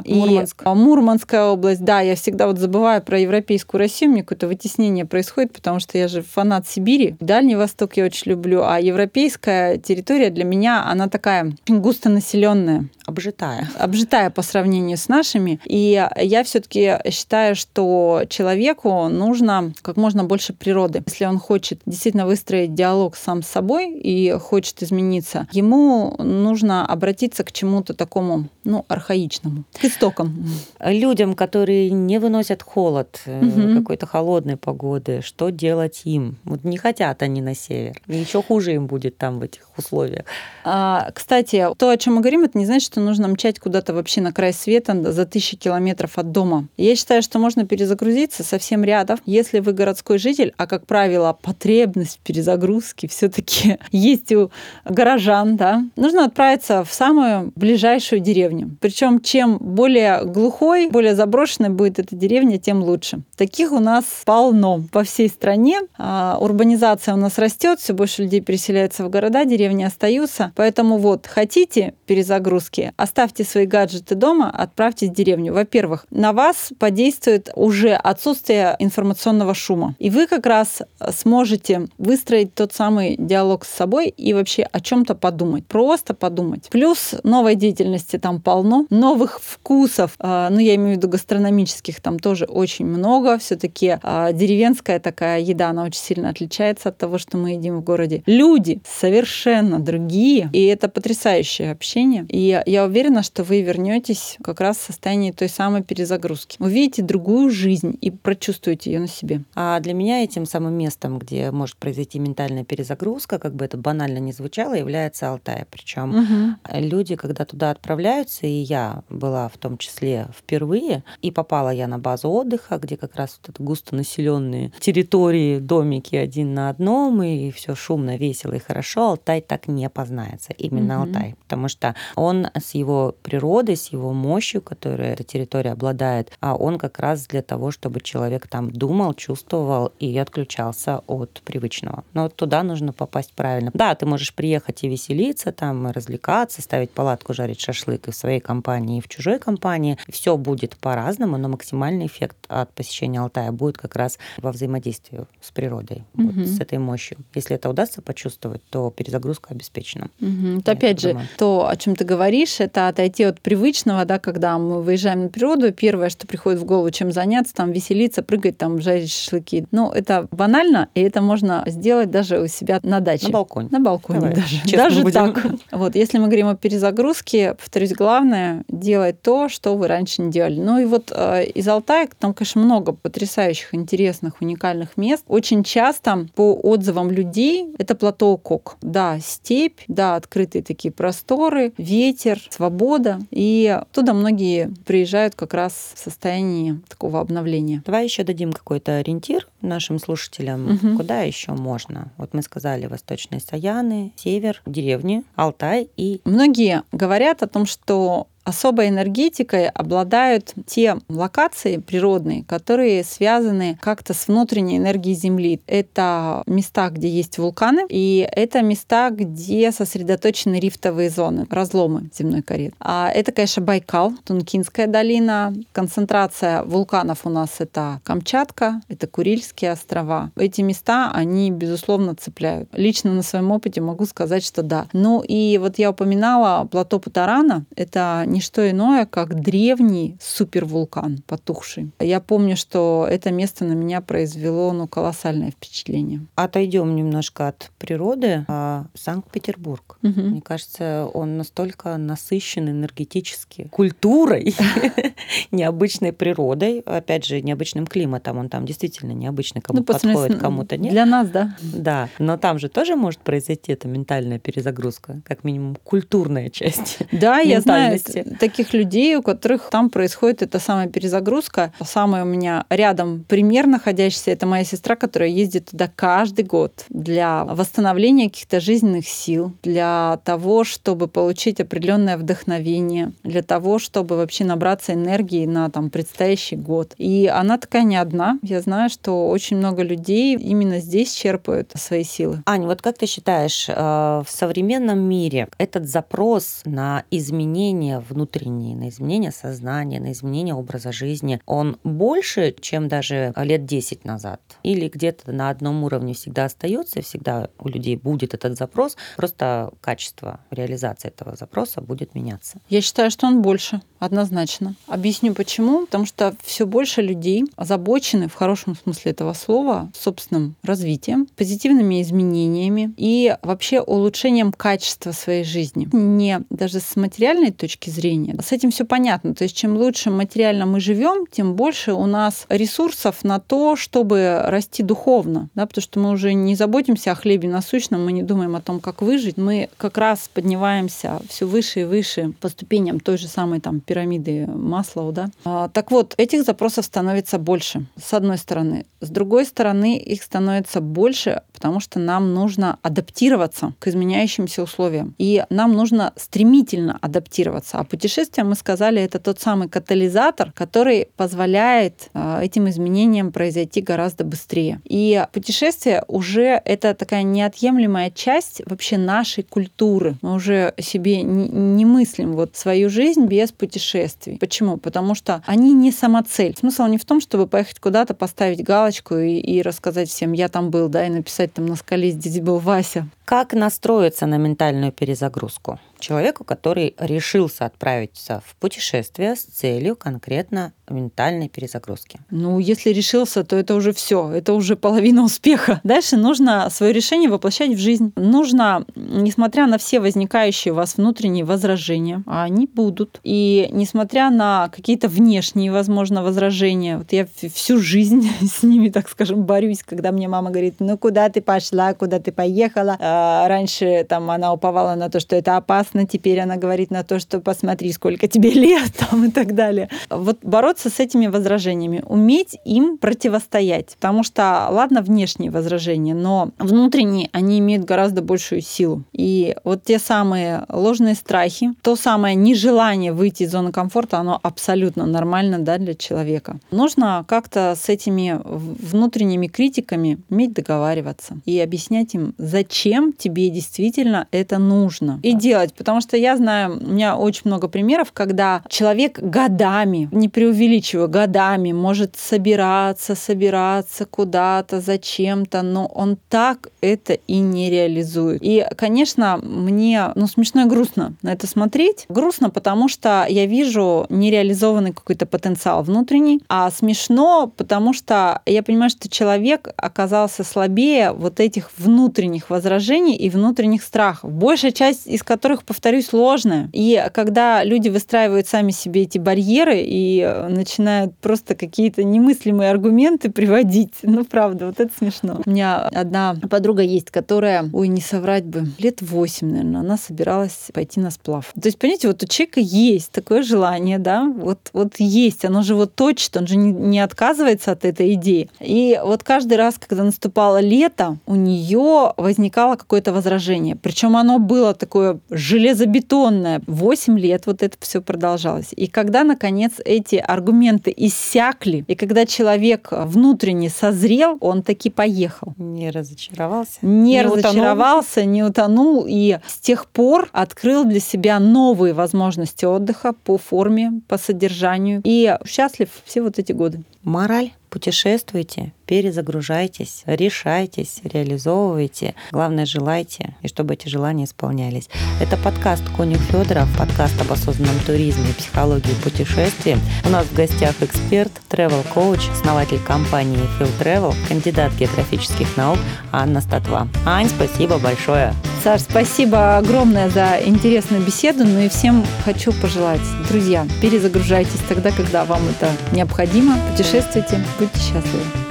Мурманск. 0.07 0.63
и 0.63 0.69
Мурманская 0.69 1.45
область. 1.45 1.85
Да, 1.85 2.01
я 2.01 2.15
всегда 2.17 2.47
вот 2.47 2.59
забываю 2.59 3.03
про 3.03 3.19
европейскую 3.19 3.79
Россию, 3.79 4.11
мне 4.11 4.23
какое-то 4.23 4.47
вытеснение 4.47 5.05
происходит, 5.05 5.53
потому 5.53 5.81
что 5.81 5.99
я 5.99 6.09
же 6.09 6.23
фанат 6.23 6.69
Сибири. 6.69 7.17
Дальний 7.21 7.57
Восток 7.57 7.97
я 7.97 8.05
очень 8.05 8.31
люблю, 8.31 8.63
а 8.65 8.81
европейская 8.81 9.79
территория 9.79 10.31
для 10.31 10.45
меня, 10.45 10.85
она 10.87 11.09
такая 11.09 11.53
густонаселенная 11.67 12.89
обжитая. 13.07 13.71
Обжитая 13.79 14.29
по 14.31 14.43
сравнению 14.43 14.99
с 14.99 15.09
нашими. 15.09 15.61
И 15.65 16.07
я 16.17 16.45
все-таки 16.45 16.99
считаю, 17.11 17.57
что 17.57 18.25
человеку 18.29 19.09
нужно 19.09 19.73
как 19.81 19.97
можно 19.97 20.25
больше 20.25 20.53
природы. 20.53 21.03
Если 21.07 21.25
он 21.25 21.39
хочет 21.39 21.81
действительно 21.87 22.27
выстроить 22.27 22.75
диалог 22.75 23.17
сам 23.17 23.43
с 23.43 23.47
собой 23.47 23.95
и 23.95 24.31
хочет 24.33 24.83
измениться, 24.83 25.49
ему 25.53 26.15
нужно 26.19 26.87
обратиться 26.87 27.45
к 27.45 27.53
чему-то 27.53 27.95
такому, 27.95 28.49
ну, 28.65 28.85
архаичному, 28.89 29.38
к 29.73 29.85
истокам. 29.85 30.47
Людям, 30.81 31.35
которые 31.35 31.91
не 31.91 32.19
выносят 32.19 32.63
холод, 32.63 33.21
угу. 33.27 33.79
какой-то 33.79 34.07
холодной 34.07 34.57
погоды, 34.57 35.21
что 35.23 35.51
делать 35.51 36.03
им? 36.05 36.37
Вот 36.45 36.65
не 36.65 36.79
хотят 36.79 37.23
они 37.23 37.41
на 37.41 37.55
север. 37.55 38.01
Еще 38.07 38.43
хуже 38.43 38.75
им 38.75 38.87
будет 38.87 39.17
там 39.19 39.39
в 39.39 39.43
этих 39.43 39.63
условиях. 39.77 40.25
А, 40.65 41.11
кстати, 41.15 41.67
то, 41.77 41.91
о 41.91 41.97
чем 41.97 42.17
мы 42.17 42.21
говорим, 42.21 42.45
это 42.45 42.59
не 42.59 42.67
значит, 42.67 42.93
что 42.93 43.01
нужно 43.01 43.29
мчать 43.29 43.59
куда-то 43.59 43.95
вообще 43.95 44.21
на 44.21 44.33
край 44.33 44.53
света 44.53 45.13
за 45.13 45.27
тысячи 45.27 45.57
километров 45.57 46.19
от 46.19 46.33
дома. 46.33 46.67
Я 46.77 46.97
считаю, 46.97 47.23
что 47.23 47.39
можно 47.39 47.67
перезагрузиться 47.67 48.43
совсем 48.43 48.85
рядом, 48.85 49.19
если 49.27 49.61
вы 49.61 49.73
городской 49.73 50.19
житель, 50.19 50.55
а 50.57 50.67
как 50.67 50.87
правило 50.87 51.37
потребность 51.41 52.19
в 52.19 52.21
перезагрузке 52.21 53.09
все-таки 53.09 53.79
есть 53.93 54.33
у 54.33 54.51
горожан, 54.85 55.57
да, 55.57 55.85
нужно 55.97 56.25
отправиться 56.25 56.85
в 56.85 56.93
самую 56.93 57.53
ближайшую 57.57 58.21
деревню. 58.21 58.77
Причем 58.81 59.21
чем 59.29 59.59
более 59.61 60.25
глухой, 60.25 60.89
более 60.89 61.15
заброшенной 61.15 61.69
будет 61.69 61.99
эта 61.99 62.17
деревня, 62.17 62.59
тем 62.59 62.83
лучше. 62.83 63.21
Таких 63.37 63.73
у 63.73 63.79
нас 63.79 64.05
полно 64.25 64.81
по 64.91 65.05
всей 65.05 65.29
стране. 65.29 65.81
А, 65.99 66.39
урбанизация 66.41 67.13
у 67.13 67.19
нас 67.19 67.37
растет, 67.37 67.79
все 67.79 67.93
больше 67.93 68.23
людей 68.23 68.41
переселяются 68.41 69.05
в 69.05 69.11
города, 69.11 69.45
деревни 69.45 69.85
остаются. 69.85 70.53
Поэтому 70.57 70.97
вот 70.97 71.27
хотите 71.27 71.93
перезагрузки, 72.07 72.95
оставьте 72.97 73.45
свои 73.45 73.67
гаджеты 73.67 74.15
дома, 74.15 74.51
отправьтесь 74.51 75.11
в 75.11 75.13
деревню. 75.13 75.53
Во-первых, 75.53 76.07
на 76.09 76.33
вас 76.33 76.71
подействует 76.79 77.51
уже 77.55 77.93
отсутствие 77.93 78.77
информационного 78.79 79.53
шума. 79.53 79.95
И 79.99 80.09
вы 80.09 80.27
как 80.27 80.47
раз 80.47 80.81
сможете 81.15 81.89
выстроить 81.99 82.55
тот 82.55 82.73
самый 82.73 83.17
диалог 83.19 83.67
с 83.67 83.69
собой 83.69 84.09
и 84.09 84.33
вообще 84.33 84.63
о 84.63 84.81
чем-то 84.81 85.15
подумать. 85.15 85.67
Просто 85.67 86.15
подумать. 86.15 86.71
Плюс 86.71 87.15
новой 87.25 87.57
деятельности 87.57 88.19
там 88.19 88.41
полно, 88.41 88.87
новых 89.19 89.41
вкусов, 89.43 90.15
а, 90.21 90.49
ну 90.49 90.61
я 90.61 90.77
имею 90.77 90.95
в 90.95 90.97
виду 90.99 91.09
гастрономических, 91.09 92.01
там 92.01 92.21
тоже 92.21 92.45
очень 92.45 92.87
много. 92.87 93.39
Все-таки 93.39 93.99
а, 94.01 94.33
деревенская 94.33 95.01
такая 95.01 95.41
еда, 95.41 95.71
она 95.71 95.83
очень 95.83 96.01
сильно 96.01 96.29
отличается 96.29 96.91
от 96.91 96.99
того, 96.99 97.19
что 97.19 97.37
мы 97.37 97.51
едим 97.51 97.79
в 97.79 97.83
городе. 97.83 98.23
Люди 98.27 98.81
совершенно 98.89 99.81
другие, 99.81 100.51
и 100.53 100.65
это 100.67 100.89
потрясающее 100.89 101.73
общение. 101.73 102.27
И 102.29 102.63
я 102.65 102.85
уверена, 102.85 103.25
что 103.25 103.43
вы 103.43 103.63
вернетесь 103.63 104.37
как 104.43 104.61
раз 104.61 104.77
в 104.77 104.83
состоянии 104.83 105.33
той 105.33 105.49
самой 105.49 105.83
перезагрузки. 105.83 106.57
Увидите 106.61 107.03
другую 107.03 107.51
жизнь 107.51 107.99
и 108.01 108.13
прочувствуете 108.13 108.93
ее 108.93 109.01
на 109.01 109.09
себе. 109.09 109.43
А 109.57 109.81
для 109.81 109.95
меня 109.95 110.23
этим 110.23 110.47
самым 110.47 110.75
местом, 110.75 111.19
где 111.19 111.51
может 111.51 111.77
произойти 111.77 112.21
ментальная 112.21 112.65
перезагрузка, 112.65 113.41
как 113.41 113.55
бы 113.55 113.65
это 113.65 113.77
банально 113.77 114.19
не 114.19 114.33
звучало, 114.33 114.75
является 114.75 115.29
Алтай. 115.29 115.65
Причем 115.71 116.11
угу. 116.11 116.79
люди, 116.79 117.17
когда 117.17 117.45
туда 117.45 117.73
отправляются, 117.73 118.47
и 118.47 118.51
я 118.69 119.03
была 119.09 119.49
в 119.49 119.59
том 119.59 119.79
числе 119.79 120.29
впервые, 120.37 121.05
и 121.23 121.31
попала 121.31 121.71
я 121.71 121.87
на 121.87 121.99
базу 121.99 122.29
отдыха, 122.29 122.79
где 122.79 122.97
как 122.97 123.17
раз 123.17 123.39
вот 123.41 123.51
это 123.55 123.63
густонаселенные 123.63 124.73
территории, 124.81 125.59
домики 125.59 126.17
один 126.17 126.55
на 126.55 126.71
одном, 126.71 127.23
и 127.23 127.51
все 127.51 127.75
шумно, 127.75 128.17
весело 128.17 128.55
и 128.55 128.59
хорошо, 128.59 129.11
Алтай 129.11 129.41
так 129.41 129.69
не 129.69 129.89
познается. 129.89 130.53
Именно 130.53 131.03
угу. 131.03 131.09
Алтай. 131.09 131.37
Потому 131.41 131.69
что 131.69 131.95
он 132.15 132.49
с 132.55 132.75
его 132.75 133.15
природой, 133.23 133.77
с 133.77 133.89
его 133.89 134.13
мощью, 134.13 134.63
которую 134.63 135.09
эта 135.09 135.25
территория 135.25 135.73
обладает, 135.73 136.33
а 136.41 136.55
он 136.55 136.79
как 136.79 136.99
раз 136.99 137.27
для 137.27 137.43
того, 137.43 137.71
чтобы 137.71 138.01
человек 138.01 138.47
там 138.49 138.71
думал, 138.71 139.15
чувствовал 139.15 139.93
и 139.99 140.17
отключался 140.19 141.03
от 141.07 141.43
привычного. 141.45 142.05
Но 142.15 142.29
туда 142.29 142.63
нужно 142.63 142.93
попасть 142.93 143.33
правильно. 143.35 143.71
Да, 143.75 143.95
ты 143.95 144.07
можешь 144.07 144.35
приехать 144.35 144.83
и 144.85 144.89
веселиться, 144.89 145.53
там, 145.53 145.91
развлекаться, 145.91 146.63
ставить 146.63 146.91
палатку, 146.91 147.35
жарить 147.35 147.61
шашлык 147.61 148.09
и 148.09 148.11
в 148.11 148.15
своей 148.17 148.41
компании, 148.41 148.88
и 148.97 149.01
в 149.01 149.09
чужой 149.09 149.39
компании. 149.39 149.99
Все 150.09 150.37
будет 150.37 150.77
по-разному, 150.79 151.37
но 151.37 151.49
максимальный 151.49 152.07
эффект 152.07 152.37
от 152.49 152.73
посещения 152.73 153.21
Алтая 153.21 153.53
будет 153.53 153.77
как 153.77 153.97
раз 153.97 154.19
во 154.39 154.53
взаимодействии 154.53 155.27
с 155.41 155.51
природой, 155.51 156.05
угу. 156.15 156.31
вот, 156.31 156.47
с 156.47 156.61
этой 156.61 156.79
мощью. 156.79 157.19
Если 157.35 157.55
это 157.57 157.69
удастся 157.69 158.03
почувствовать, 158.03 158.63
то 158.71 158.91
перезагрузка 158.91 159.51
обеспечена. 159.51 160.09
Угу. 160.21 160.57
Вот 160.57 160.69
опять 160.69 161.01
же, 161.01 161.11
думаю. 161.11 161.29
то, 161.37 161.69
о 161.69 161.77
чем 161.77 161.97
ты 161.97 162.05
говоришь, 162.05 162.61
это 162.61 162.89
отойти 162.89 163.25
от 163.25 163.41
привычного, 163.41 164.05
да, 164.05 164.19
когда 164.19 164.59
мы 164.59 164.83
выезжаем 164.83 165.25
на 165.25 165.29
природу, 165.29 165.73
первое, 165.73 166.09
что 166.09 166.27
приходит 166.27 166.61
в 166.61 166.65
голову, 166.65 166.91
чем 166.91 167.13
заняться, 167.13 167.55
там 167.55 167.73
веселиться, 167.73 168.23
прыгать, 168.23 168.59
там 168.59 168.81
жарить 168.81 169.13
шашлыки. 169.13 169.67
Ну, 169.71 169.91
это 169.91 170.29
банально, 170.31 170.89
и 170.95 171.01
это 171.01 171.21
можно 171.21 171.65
сделать 171.67 172.11
даже 172.11 172.41
у 172.41 172.47
себя 172.47 172.81
на 172.83 173.01
даче. 173.01 173.27
На 173.27 173.33
балконе. 173.33 173.69
На 173.71 173.81
балконе 173.81 174.21
Давай, 174.21 174.35
даже. 174.35 174.77
Даже 174.77 175.03
будем. 175.03 175.35
так. 175.35 175.47
Вот, 175.73 175.95
если 175.95 176.19
мы 176.19 176.27
говорим 176.27 176.49
о 176.49 176.57
перезагрузке, 176.57 177.55
повторюсь, 177.55 177.93
главное 177.93 178.65
делать 178.79 179.21
то, 179.23 179.49
что 179.49 179.77
вы 179.77 179.89
раньше 179.89 180.23
не 180.23 180.31
делали. 180.31 180.61
Ну 180.61 180.79
и 180.79 180.85
вот 180.85 181.13
э, 181.15 181.47
из 181.47 181.67
Алтая 181.69 182.09
там, 182.19 182.35
конечно, 182.35 182.61
много 182.61 182.93
потрясающих, 182.93 183.75
интересных, 183.75 184.41
уникальных 184.41 184.97
мест. 184.97 185.25
Очень 185.29 185.65
часто 185.65 186.27
по 186.35 186.55
отзывам 186.55 187.11
людей 187.11 187.75
это 187.79 187.95
плато 187.95 188.37
Кок. 188.37 188.77
Да, 188.83 189.19
степь, 189.21 189.81
да, 189.89 190.17
открытые 190.17 190.63
такие 190.63 190.93
просторы, 190.93 191.73
ветер, 191.79 192.41
свобода. 192.51 193.21
И 193.31 193.81
туда 193.93 194.13
многие 194.13 194.73
приезжают 194.87 195.35
как 195.35 195.55
раз 195.55 195.93
в 195.95 195.99
состоянии 195.99 196.81
такого 196.89 197.21
обновления. 197.21 197.83
Давай 197.85 198.05
еще 198.05 198.25
дадим 198.25 198.53
какой-то 198.53 198.97
ориентир 198.97 199.47
нашим 199.61 199.99
слушателям, 199.99 200.75
угу. 200.75 200.97
куда 200.99 201.23
еще 201.23 201.53
можно. 201.53 202.13
Вот 202.17 202.35
мы 202.35 202.43
сказали 202.43 202.87
восточные 202.87 203.41
Саяны, 203.41 204.13
север, 204.17 204.63
деревни, 204.67 205.25
Алтай 205.35 205.89
и... 205.97 206.21
Многие 206.25 206.83
говорят 206.93 207.43
о 207.43 207.49
том, 207.49 207.67
что 207.67 208.29
особой 208.49 208.89
энергетикой 208.89 209.69
обладают 209.69 210.55
те 210.67 210.97
локации 211.09 211.77
природные, 211.77 212.45
которые 212.45 213.05
связаны 213.05 213.79
как-то 213.81 214.15
с 214.15 214.29
внутренней 214.29 214.79
энергией 214.79 215.15
Земли. 215.15 215.61
Это 215.67 216.43
места, 216.47 216.91
где 216.91 217.09
есть 217.09 217.39
вулканы, 217.39 217.87
и 217.89 218.29
это 218.31 218.63
места, 218.63 219.11
где 219.11 219.71
сосредоточены 219.73 220.59
рифтовые 220.59 221.11
зоны, 221.11 221.47
разломы 221.51 222.11
земной 222.17 222.43
коры. 222.43 222.73
А 222.81 223.11
это, 223.11 223.33
конечно, 223.33 223.63
Байкал, 223.63 224.15
Тункинская 224.25 224.87
долина. 224.87 225.55
Концентрация 225.73 226.63
вулканов 226.65 227.27
у 227.27 227.31
нас 227.31 227.57
это 227.59 228.01
Камчатка, 228.05 228.81
это 228.89 229.07
Курильские 229.07 229.73
острова. 229.73 230.31
Эти 230.37 230.63
места, 230.63 231.11
они, 231.13 231.51
безусловно, 231.51 232.15
цепляют. 232.15 232.69
Лично 232.73 233.13
на 233.13 233.23
своем 233.23 233.51
опыте 233.51 233.81
могу 233.81 234.07
сказать, 234.07 234.45
что 234.45 234.63
да. 234.63 234.87
Ну 234.93 235.23
и 235.27 235.59
вот 235.59 235.79
я 235.79 235.91
упоминала 235.91 236.67
плато 236.67 236.99
Путарана. 236.99 237.65
Это 237.77 238.25
не 238.27 238.38
что 238.41 238.69
иное, 238.71 239.07
как 239.07 239.41
древний 239.41 240.17
супервулкан 240.21 241.23
потухший. 241.27 241.91
Я 242.01 242.21
помню, 242.21 242.57
что 242.57 243.07
это 243.09 243.31
место 243.31 243.65
на 243.65 243.73
меня 243.73 244.01
произвело 244.01 244.73
ну, 244.73 244.87
колоссальное 244.87 245.51
впечатление. 245.51 246.27
Отойдем 246.35 246.95
немножко 246.95 247.49
от 247.49 247.71
природы. 247.79 248.45
А 248.49 248.87
Санкт-Петербург. 248.95 249.99
Угу. 250.03 250.21
Мне 250.21 250.41
кажется, 250.41 251.09
он 251.13 251.37
настолько 251.37 251.97
насыщен 251.97 252.69
энергетически 252.69 253.69
культурой, 253.71 254.55
необычной 255.51 256.13
природой, 256.13 256.81
опять 256.81 257.25
же, 257.25 257.41
необычным 257.41 257.87
климатом. 257.87 258.39
Он 258.39 258.49
там 258.49 258.67
действительно 258.67 259.13
необычный, 259.13 259.61
кому 259.61 259.81
Ну, 259.81 259.85
подходит, 259.85 260.39
кому-то 260.39 260.77
нет. 260.77 260.93
Для 260.93 261.07
нас, 261.07 261.29
да. 261.29 261.57
Да, 261.61 262.09
но 262.19 262.37
там 262.37 262.59
же 262.59 262.69
тоже 262.69 262.97
может 262.97 263.21
произойти 263.21 263.73
эта 263.73 263.89
ментальная 263.89 264.39
перезагрузка, 264.39 265.21
как 265.25 265.45
минимум 265.45 265.77
культурная 265.83 266.51
часть. 266.51 266.99
Да, 267.13 267.39
я 267.39 267.61
знаю. 267.61 267.99
Таких 268.39 268.73
людей, 268.73 269.17
у 269.17 269.23
которых 269.23 269.71
там 269.71 269.91
происходит 269.91 270.43
эта 270.43 270.59
самая 270.59 270.89
перезагрузка. 270.89 271.73
Самый 271.83 272.23
у 272.23 272.25
меня 272.25 272.65
рядом 272.71 273.25
пример 273.29 273.67
находящийся, 273.67 274.31
это 274.31 274.47
моя 274.47 274.65
сестра, 274.65 274.97
которая 274.97 275.29
ездит 275.29 275.71
туда 275.71 275.91
каждый 275.95 276.45
год 276.45 276.85
для 276.89 277.45
восстановления 277.45 278.29
каких-то 278.29 278.61
жизненных 278.61 279.09
сил, 279.09 279.53
для 279.63 280.21
того, 280.25 280.65
чтобы 280.65 281.09
получить 281.09 281.61
определенное 281.61 282.17
вдохновение, 282.17 283.13
для 283.23 283.43
того, 283.43 283.79
чтобы 283.79 284.17
вообще 284.17 284.45
набраться 284.45 284.95
энергии 284.95 285.47
на 285.47 285.71
там, 285.71 285.91
предстоящий 285.91 286.57
год. 286.57 286.95
И 286.99 287.31
она 287.33 287.59
такая 287.59 287.83
не 287.83 287.97
одна. 287.97 288.39
Я 288.43 288.61
знаю, 288.61 288.91
что 288.91 289.29
очень 289.29 289.57
много 289.57 289.83
людей 289.83 290.37
именно 290.37 290.81
здесь 290.81 291.13
черпают 291.13 291.73
свои 291.77 292.05
силы. 292.05 292.43
Ань, 292.47 292.67
вот 292.67 292.83
как 292.83 292.99
ты 292.99 293.07
считаешь, 293.07 293.67
э, 293.69 293.75
в 293.75 294.27
современном 294.29 295.01
мире 295.01 295.49
этот 295.59 295.89
запрос 295.89 296.63
на 296.65 297.05
изменения 297.11 298.03
внутренние, 298.19 298.77
на 298.77 298.89
изменения 298.89 299.31
сознания, 299.31 300.01
на 300.01 300.11
изменения 300.11 300.55
образа 300.55 300.91
жизни, 300.91 301.41
он 301.47 301.77
больше, 301.85 302.53
чем 302.61 302.89
даже 302.89 303.33
лет 303.37 303.65
10 303.65 304.05
назад? 304.05 304.41
Или 304.65 304.89
где-то 304.89 305.31
на 305.31 305.51
одном 305.51 305.85
уровне 305.85 306.15
всегда 306.15 306.47
остается, 306.47 307.01
всегда 307.01 307.49
у 307.61 307.69
людей 307.69 307.97
будет 307.97 308.35
этот 308.35 308.59
запрос, 308.59 308.97
просто 309.17 309.71
качество 309.81 310.41
реализации 310.51 311.09
этого 311.09 311.37
запроса 311.37 311.81
будет 311.81 312.17
меняться? 312.17 312.59
Я 312.69 312.81
считаю, 312.81 313.13
что 313.13 313.27
он 313.27 313.41
больше, 313.41 313.81
однозначно. 313.99 314.75
Объясню 314.87 315.35
почему. 315.35 315.87
Потому 315.87 316.07
что 316.07 316.35
все 316.43 316.67
больше 316.67 317.03
людей 317.03 317.45
озабочены, 317.57 318.29
в 318.29 318.35
хорошем 318.35 318.77
смысле 318.77 319.13
этого 319.13 319.33
слова, 319.33 319.91
собственным 319.95 320.55
развитием, 320.63 321.27
позитивными 321.37 322.03
изменениями 322.03 322.93
и 322.97 323.37
вообще 323.43 323.81
улучшением 323.81 324.53
качества 324.53 325.13
своей 325.13 325.45
жизни. 325.45 325.89
Не 325.93 326.41
даже 326.51 326.81
с 326.81 326.97
материальной 326.97 327.51
точки 327.51 327.91
зрения. 327.91 328.37
С 328.41 328.53
этим 328.53 328.71
все 328.71 328.85
понятно. 328.85 329.35
То 329.35 329.45
есть 329.45 329.57
чем 329.57 329.77
лучше 329.77 330.11
материально 330.11 330.67
мы 330.67 330.81
живем, 330.81 331.27
тем 331.27 331.55
больше 331.55 331.93
у 331.93 332.07
нас 332.07 332.47
ресурсов 332.49 333.25
на 333.25 333.41
то, 333.41 333.77
чтобы 333.77 334.43
расти 334.45 334.83
духовно. 334.83 335.49
Да? 335.55 335.67
Потому 335.67 335.83
что 335.83 336.01
мы 336.01 336.11
уже 336.11 336.35
не 336.35 336.55
заботимся 336.55 337.13
о 337.13 337.15
хлебе 337.15 337.49
насущном, 337.49 338.05
мы 338.05 338.13
не 338.13 338.23
думаем 338.23 338.57
о 338.57 338.61
том, 338.61 338.81
как 338.81 339.03
выжить. 339.03 339.37
Мы 339.37 339.69
как 339.77 339.99
раз 339.99 340.31
поднимаемся 340.33 341.21
все 341.29 341.47
выше 341.47 341.81
и 341.81 341.85
выше 341.85 342.33
по 342.41 342.49
ступеням 342.49 343.01
той 343.01 343.19
же 343.19 343.29
самой 343.29 343.61
там 343.61 343.81
пирамиды 343.89 344.47
Маслоу. 344.47 345.13
Да? 345.13 345.31
А, 345.45 345.69
так 345.69 345.91
вот, 345.91 346.15
этих 346.19 346.45
запросов 346.45 346.85
становится 346.85 347.39
больше, 347.39 347.87
с 347.97 348.13
одной 348.13 348.37
стороны. 348.37 348.85
С 349.01 349.09
другой 349.09 349.47
стороны, 349.47 349.97
их 349.97 350.23
становится 350.23 350.81
больше, 350.81 351.43
потому 351.55 351.81
что 351.81 351.99
нам 351.99 352.35
нужно 352.35 352.79
адаптироваться 352.83 353.73
к 353.79 353.89
изменяющимся 353.89 354.63
условиям. 354.63 355.15
И 355.19 355.45
нам 355.51 355.73
нужно 355.73 356.13
стремительно 356.17 356.99
адаптироваться. 357.01 357.79
А 357.79 357.85
путешествие, 357.85 358.45
мы 358.45 358.55
сказали, 358.55 359.01
это 359.01 359.19
тот 359.19 359.41
самый 359.41 359.69
катализатор, 359.69 360.53
который 360.53 361.09
позволяет 361.17 362.11
а, 362.13 362.43
этим 362.43 362.69
изменениям 362.69 363.33
произойти 363.33 363.81
гораздо 363.81 364.25
быстрее. 364.25 364.81
И 364.85 365.25
путешествие 365.33 366.05
уже 366.09 366.61
это 366.65 366.95
такая 366.95 367.23
неотъемлемая 367.23 368.11
часть 368.11 368.61
вообще 368.67 368.99
нашей 368.99 369.45
культуры. 369.45 370.17
Мы 370.21 370.35
уже 370.35 370.75
себе 370.79 371.23
не, 371.23 371.85
мыслим 371.85 372.35
вот 372.35 372.57
свою 372.57 372.91
жизнь 372.91 373.27
без 373.27 373.51
путешествий. 373.79 374.39
Почему? 374.39 374.77
Потому 374.77 375.15
что 375.15 375.43
они 375.47 375.73
не 375.73 375.93
самоцель. 375.93 376.57
Смысл 376.59 376.87
не 376.87 376.99
в 376.99 377.05
том, 377.05 377.21
чтобы 377.21 377.47
поехать 377.47 377.79
куда-то, 377.79 378.15
поставить 378.15 378.63
галочку 378.63 379.17
и, 379.17 379.39
и 379.39 379.63
рассказать 379.63 380.09
всем, 380.09 380.33
я 380.33 380.49
там 380.49 380.71
был, 380.71 380.89
да, 380.89 381.07
и 381.07 381.11
написать 381.11 381.55
там 381.55 381.67
на 381.67 381.77
скале, 381.77 382.11
здесь 382.11 382.41
был 382.41 382.59
Вася. 382.59 383.09
Как 383.29 383.53
настроиться 383.53 384.25
на 384.25 384.39
ментальную 384.39 384.91
перезагрузку? 384.91 385.79
Человеку, 385.99 386.45
который 386.45 386.95
решился 386.99 387.67
отправиться 387.67 388.43
в 388.47 388.57
путешествие 388.57 389.37
с 389.37 389.43
целью 389.43 389.97
конкретно 389.97 390.73
ментальной 390.89 391.49
перезагрузки. 391.49 392.21
Ну, 392.31 392.59
если 392.59 392.91
решился, 392.91 393.45
то 393.45 393.57
это 393.57 393.75
уже 393.75 393.93
все, 393.93 394.31
это 394.31 394.55
уже 394.55 394.77
половина 394.77 395.23
успеха. 395.23 395.81
Дальше 395.85 396.17
нужно 396.17 396.69
свое 396.71 396.93
решение 396.93 397.29
воплощать 397.29 397.73
в 397.73 397.79
жизнь. 397.79 398.13
Нужно, 398.17 398.87
несмотря 398.95 399.67
на 399.67 399.77
все 399.77 400.01
возникающие 400.01 400.73
у 400.73 400.77
вас 400.77 400.97
внутренние 400.97 401.45
возражения, 401.45 402.23
а 402.27 402.45
они 402.45 402.67
будут, 402.67 403.21
и 403.25 403.69
несмотря 403.73 404.31
на 404.31 404.71
какие-то 404.75 405.09
внешние, 405.09 405.73
возможно, 405.73 406.23
возражения, 406.23 406.99
вот 406.99 407.13
я 407.13 407.27
всю 407.53 407.79
жизнь 407.79 408.29
с 408.41 408.63
ними, 408.63 408.89
так 408.89 409.09
скажем, 409.09 409.45
борюсь, 409.45 409.83
когда 409.83 410.13
мне 410.13 410.29
мама 410.29 410.51
говорит, 410.51 410.77
ну 410.79 410.97
куда 410.97 411.29
ты 411.29 411.43
пошла, 411.43 411.93
куда 411.95 412.21
ты 412.21 412.33
поехала. 412.33 412.97
А 413.19 413.49
раньше 413.49 414.07
там 414.09 414.31
она 414.31 414.53
уповала 414.53 414.95
на 414.95 415.11
то, 415.11 415.21
что 415.21 415.35
это 415.35 415.57
опасно, 415.57 416.07
теперь 416.07 416.41
она 416.41 416.57
говорит 416.57 416.91
на 416.91 417.03
то, 417.03 417.19
что 417.19 417.41
посмотри, 417.41 417.93
сколько 417.93 418.29
тебе 418.29 418.51
лет 418.55 418.93
там 418.95 419.25
и 419.25 419.31
так 419.31 419.55
далее. 419.55 419.89
Вот 420.09 420.39
бороться 420.43 420.89
с 420.91 421.01
этими 421.01 421.27
возражениями, 421.27 422.03
уметь 422.07 422.57
им 422.65 422.99
противостоять. 422.99 423.97
Потому 423.97 424.23
что, 424.23 424.69
ладно, 424.71 425.03
внешние 425.03 425.51
возражения, 425.51 426.15
но 426.15 426.51
внутренние, 426.59 427.29
они 427.33 427.59
имеют 427.59 427.85
гораздо 427.85 428.23
большую 428.23 428.61
силу. 428.61 429.03
И 429.13 429.57
вот 429.65 429.83
те 429.85 429.99
самые 429.99 430.65
ложные 430.69 431.15
страхи, 431.15 431.73
то 431.83 431.97
самое 431.97 432.35
нежелание 432.35 433.13
выйти 433.13 433.43
из 433.45 433.53
зоны 433.53 433.73
комфорта, 433.73 434.19
оно 434.19 434.39
абсолютно 434.43 435.07
нормально 435.07 435.59
да, 435.59 435.79
для 435.79 435.95
человека. 435.95 436.59
Нужно 436.71 437.25
как-то 437.27 437.75
с 437.77 437.89
этими 437.89 438.41
внутренними 438.45 439.49
критиками 439.49 440.19
уметь 440.31 440.53
договариваться 440.53 441.39
и 441.45 441.59
объяснять 441.59 442.15
им, 442.15 442.35
зачем 442.39 443.08
тебе 443.13 443.49
действительно 443.51 444.27
это 444.31 444.59
нужно. 444.59 445.21
И 445.23 445.35
делать. 445.35 445.75
Потому 445.75 446.01
что 446.01 446.17
я 446.17 446.37
знаю, 446.37 446.79
у 446.81 446.93
меня 446.93 447.17
очень 447.17 447.43
много 447.45 447.69
примеров, 447.69 448.13
когда 448.13 448.63
человек 448.69 449.19
годами, 449.19 450.09
не 450.13 450.29
преувеличиваю, 450.29 451.09
годами 451.09 451.73
может 451.73 452.17
собираться, 452.17 453.15
собираться 453.15 454.05
куда-то, 454.07 454.81
зачем-то, 454.81 455.63
но 455.63 455.87
он 455.87 456.19
так 456.29 456.69
это 456.81 457.15
и 457.15 457.39
не 457.39 457.71
реализует. 457.71 458.41
И, 458.43 458.67
конечно, 458.77 459.39
мне 459.43 460.13
ну, 460.15 460.27
смешно 460.27 460.63
и 460.63 460.65
грустно 460.67 461.15
на 461.23 461.33
это 461.33 461.47
смотреть. 461.47 462.07
Грустно, 462.09 462.51
потому 462.51 462.89
что 462.89 463.27
я 463.29 463.47
вижу 463.47 464.07
нереализованный 464.09 464.93
какой-то 464.93 465.27
потенциал 465.27 465.83
внутренний, 465.83 466.41
а 466.49 466.71
смешно, 466.71 467.53
потому 467.57 467.93
что 467.93 468.43
я 468.47 468.63
понимаю, 468.63 468.91
что 468.91 469.09
человек 469.09 469.69
оказался 469.77 470.45
слабее 470.45 471.13
вот 471.13 471.41
этих 471.41 471.71
внутренних 471.77 472.51
возражений 472.51 472.98
и 473.07 473.31
внутренних 473.31 473.83
страхов, 473.83 474.33
большая 474.33 474.73
часть 474.73 475.07
из 475.07 475.23
которых, 475.23 475.65
повторюсь, 475.65 476.07
сложная. 476.07 476.69
И 476.73 477.03
когда 477.13 477.65
люди 477.65 477.89
выстраивают 477.89 478.47
сами 478.47 478.71
себе 478.71 479.03
эти 479.03 479.19
барьеры 479.19 479.81
и 479.81 480.21
э, 480.21 480.49
начинают 480.49 481.17
просто 481.19 481.55
какие-то 481.55 482.05
немыслимые 482.05 482.71
аргументы 482.71 483.31
приводить, 483.39 483.95
ну 484.03 484.25
правда, 484.25 484.67
вот 484.67 484.81
это 484.81 484.93
смешно. 484.97 485.41
У 485.45 485.51
меня 485.51 485.79
одна 485.83 486.37
подруга 486.51 486.83
есть, 486.83 487.11
которая, 487.11 487.69
ой, 487.73 487.89
не 487.89 488.01
соврать 488.01 488.45
бы, 488.45 488.67
лет 488.79 489.03
8, 489.03 489.49
наверное, 489.49 489.81
она 489.81 489.97
собиралась 489.97 490.69
пойти 490.73 491.01
на 491.01 491.11
сплав. 491.11 491.53
То 491.55 491.67
есть, 491.69 491.79
понимаете, 491.79 492.09
вот 492.09 492.23
у 492.23 492.27
человека 492.27 492.61
есть 492.61 493.13
такое 493.13 493.43
желание, 493.43 493.99
да, 493.99 494.25
вот, 494.25 494.71
вот 494.73 494.95
есть, 494.99 495.45
оно 495.45 495.63
же 495.63 495.75
вот 495.75 495.95
точит, 495.95 496.37
он 496.37 496.47
же 496.47 496.57
не, 496.57 496.73
не 496.73 497.01
отказывается 497.01 497.73
от 497.73 497.85
этой 497.85 498.15
идеи. 498.15 498.51
И 498.61 499.01
вот 499.03 499.23
каждый 499.23 499.57
раз, 499.57 499.77
когда 499.79 500.05
наступало 500.05 500.61
лето, 500.61 501.19
у 501.27 501.35
нее 501.35 502.13
возникало 502.17 502.77
какое-то 502.89 503.13
возражение. 503.13 503.77
Причем 503.77 504.17
оно 504.17 504.39
было 504.39 504.73
такое 504.73 505.21
железобетонная. 505.29 506.63
Восемь 506.67 507.19
лет 507.19 507.43
вот 507.45 507.63
это 507.63 507.77
все 507.81 508.01
продолжалось. 508.01 508.69
И 508.75 508.87
когда, 508.87 509.25
наконец, 509.25 509.73
эти 509.85 510.17
аргументы 510.17 510.95
иссякли, 510.97 511.85
и 511.87 511.95
когда 511.95 512.25
человек 512.25 512.89
внутренне 512.91 513.69
созрел, 513.69 514.39
он 514.41 514.63
таки 514.63 514.89
поехал. 514.89 515.53
Не 515.59 515.91
разочаровался? 515.91 516.79
Не, 516.81 517.13
не 517.13 517.23
разочаровался, 517.23 518.21
утонул. 518.21 518.33
не 518.33 518.43
утонул, 518.43 519.05
и 519.07 519.39
с 519.47 519.59
тех 519.59 519.85
пор 519.87 520.31
открыл 520.33 520.87
для 520.87 521.01
себя 521.01 521.39
новые 521.41 521.93
возможности 521.93 522.65
отдыха 522.65 523.13
по 523.13 523.37
форме, 523.37 524.01
по 524.09 524.17
содержанию. 524.17 525.03
И 525.05 525.37
счастлив 525.45 525.91
все 526.07 526.23
вот 526.23 526.39
эти 526.39 526.53
годы. 526.53 526.85
Мораль 527.03 527.53
Путешествуйте, 527.71 528.73
перезагружайтесь, 528.87 530.03
решайтесь, 530.07 531.01
реализовывайте. 531.05 532.15
Главное, 532.33 532.65
желайте, 532.65 533.37
и 533.43 533.49
чтобы 533.49 533.75
эти 533.75 533.89
желания 533.89 534.25
исполнялись. 534.25 534.89
Это 535.21 535.37
подкаст 535.37 535.83
Конюх 535.95 536.21
Федоров, 536.23 536.69
подкаст 536.79 537.21
об 537.21 537.31
осознанном 537.31 537.79
туризме 537.87 538.33
психологии 538.37 538.95
путешествий. 539.03 539.77
У 540.05 540.09
нас 540.09 540.27
в 540.27 540.35
гостях 540.35 540.75
эксперт, 540.81 541.33
travel 541.51 541.85
коуч 541.93 542.21
основатель 542.31 542.81
компании 542.81 543.39
Phil 543.59 543.71
Travel, 543.79 544.15
кандидат 544.29 544.73
географических 544.75 545.57
наук 545.57 545.79
Анна 546.11 546.41
Статва. 546.41 546.89
Ань, 547.05 547.29
спасибо 547.29 547.79
большое. 547.79 548.33
Саш, 548.65 548.81
спасибо 548.83 549.59
огромное 549.59 550.11
за 550.11 550.41
интересную 550.45 551.05
беседу. 551.05 551.45
Ну 551.45 551.61
и 551.61 551.69
всем 551.69 552.05
хочу 552.25 552.53
пожелать, 552.53 553.01
друзья, 553.29 553.67
перезагружайтесь 553.81 554.61
тогда, 554.69 554.91
когда 554.91 555.25
вам 555.25 555.43
это 555.49 555.71
необходимо. 555.93 556.59
Путешествуйте, 556.73 557.41
Будьте 557.59 557.81
счастливы. 557.81 558.48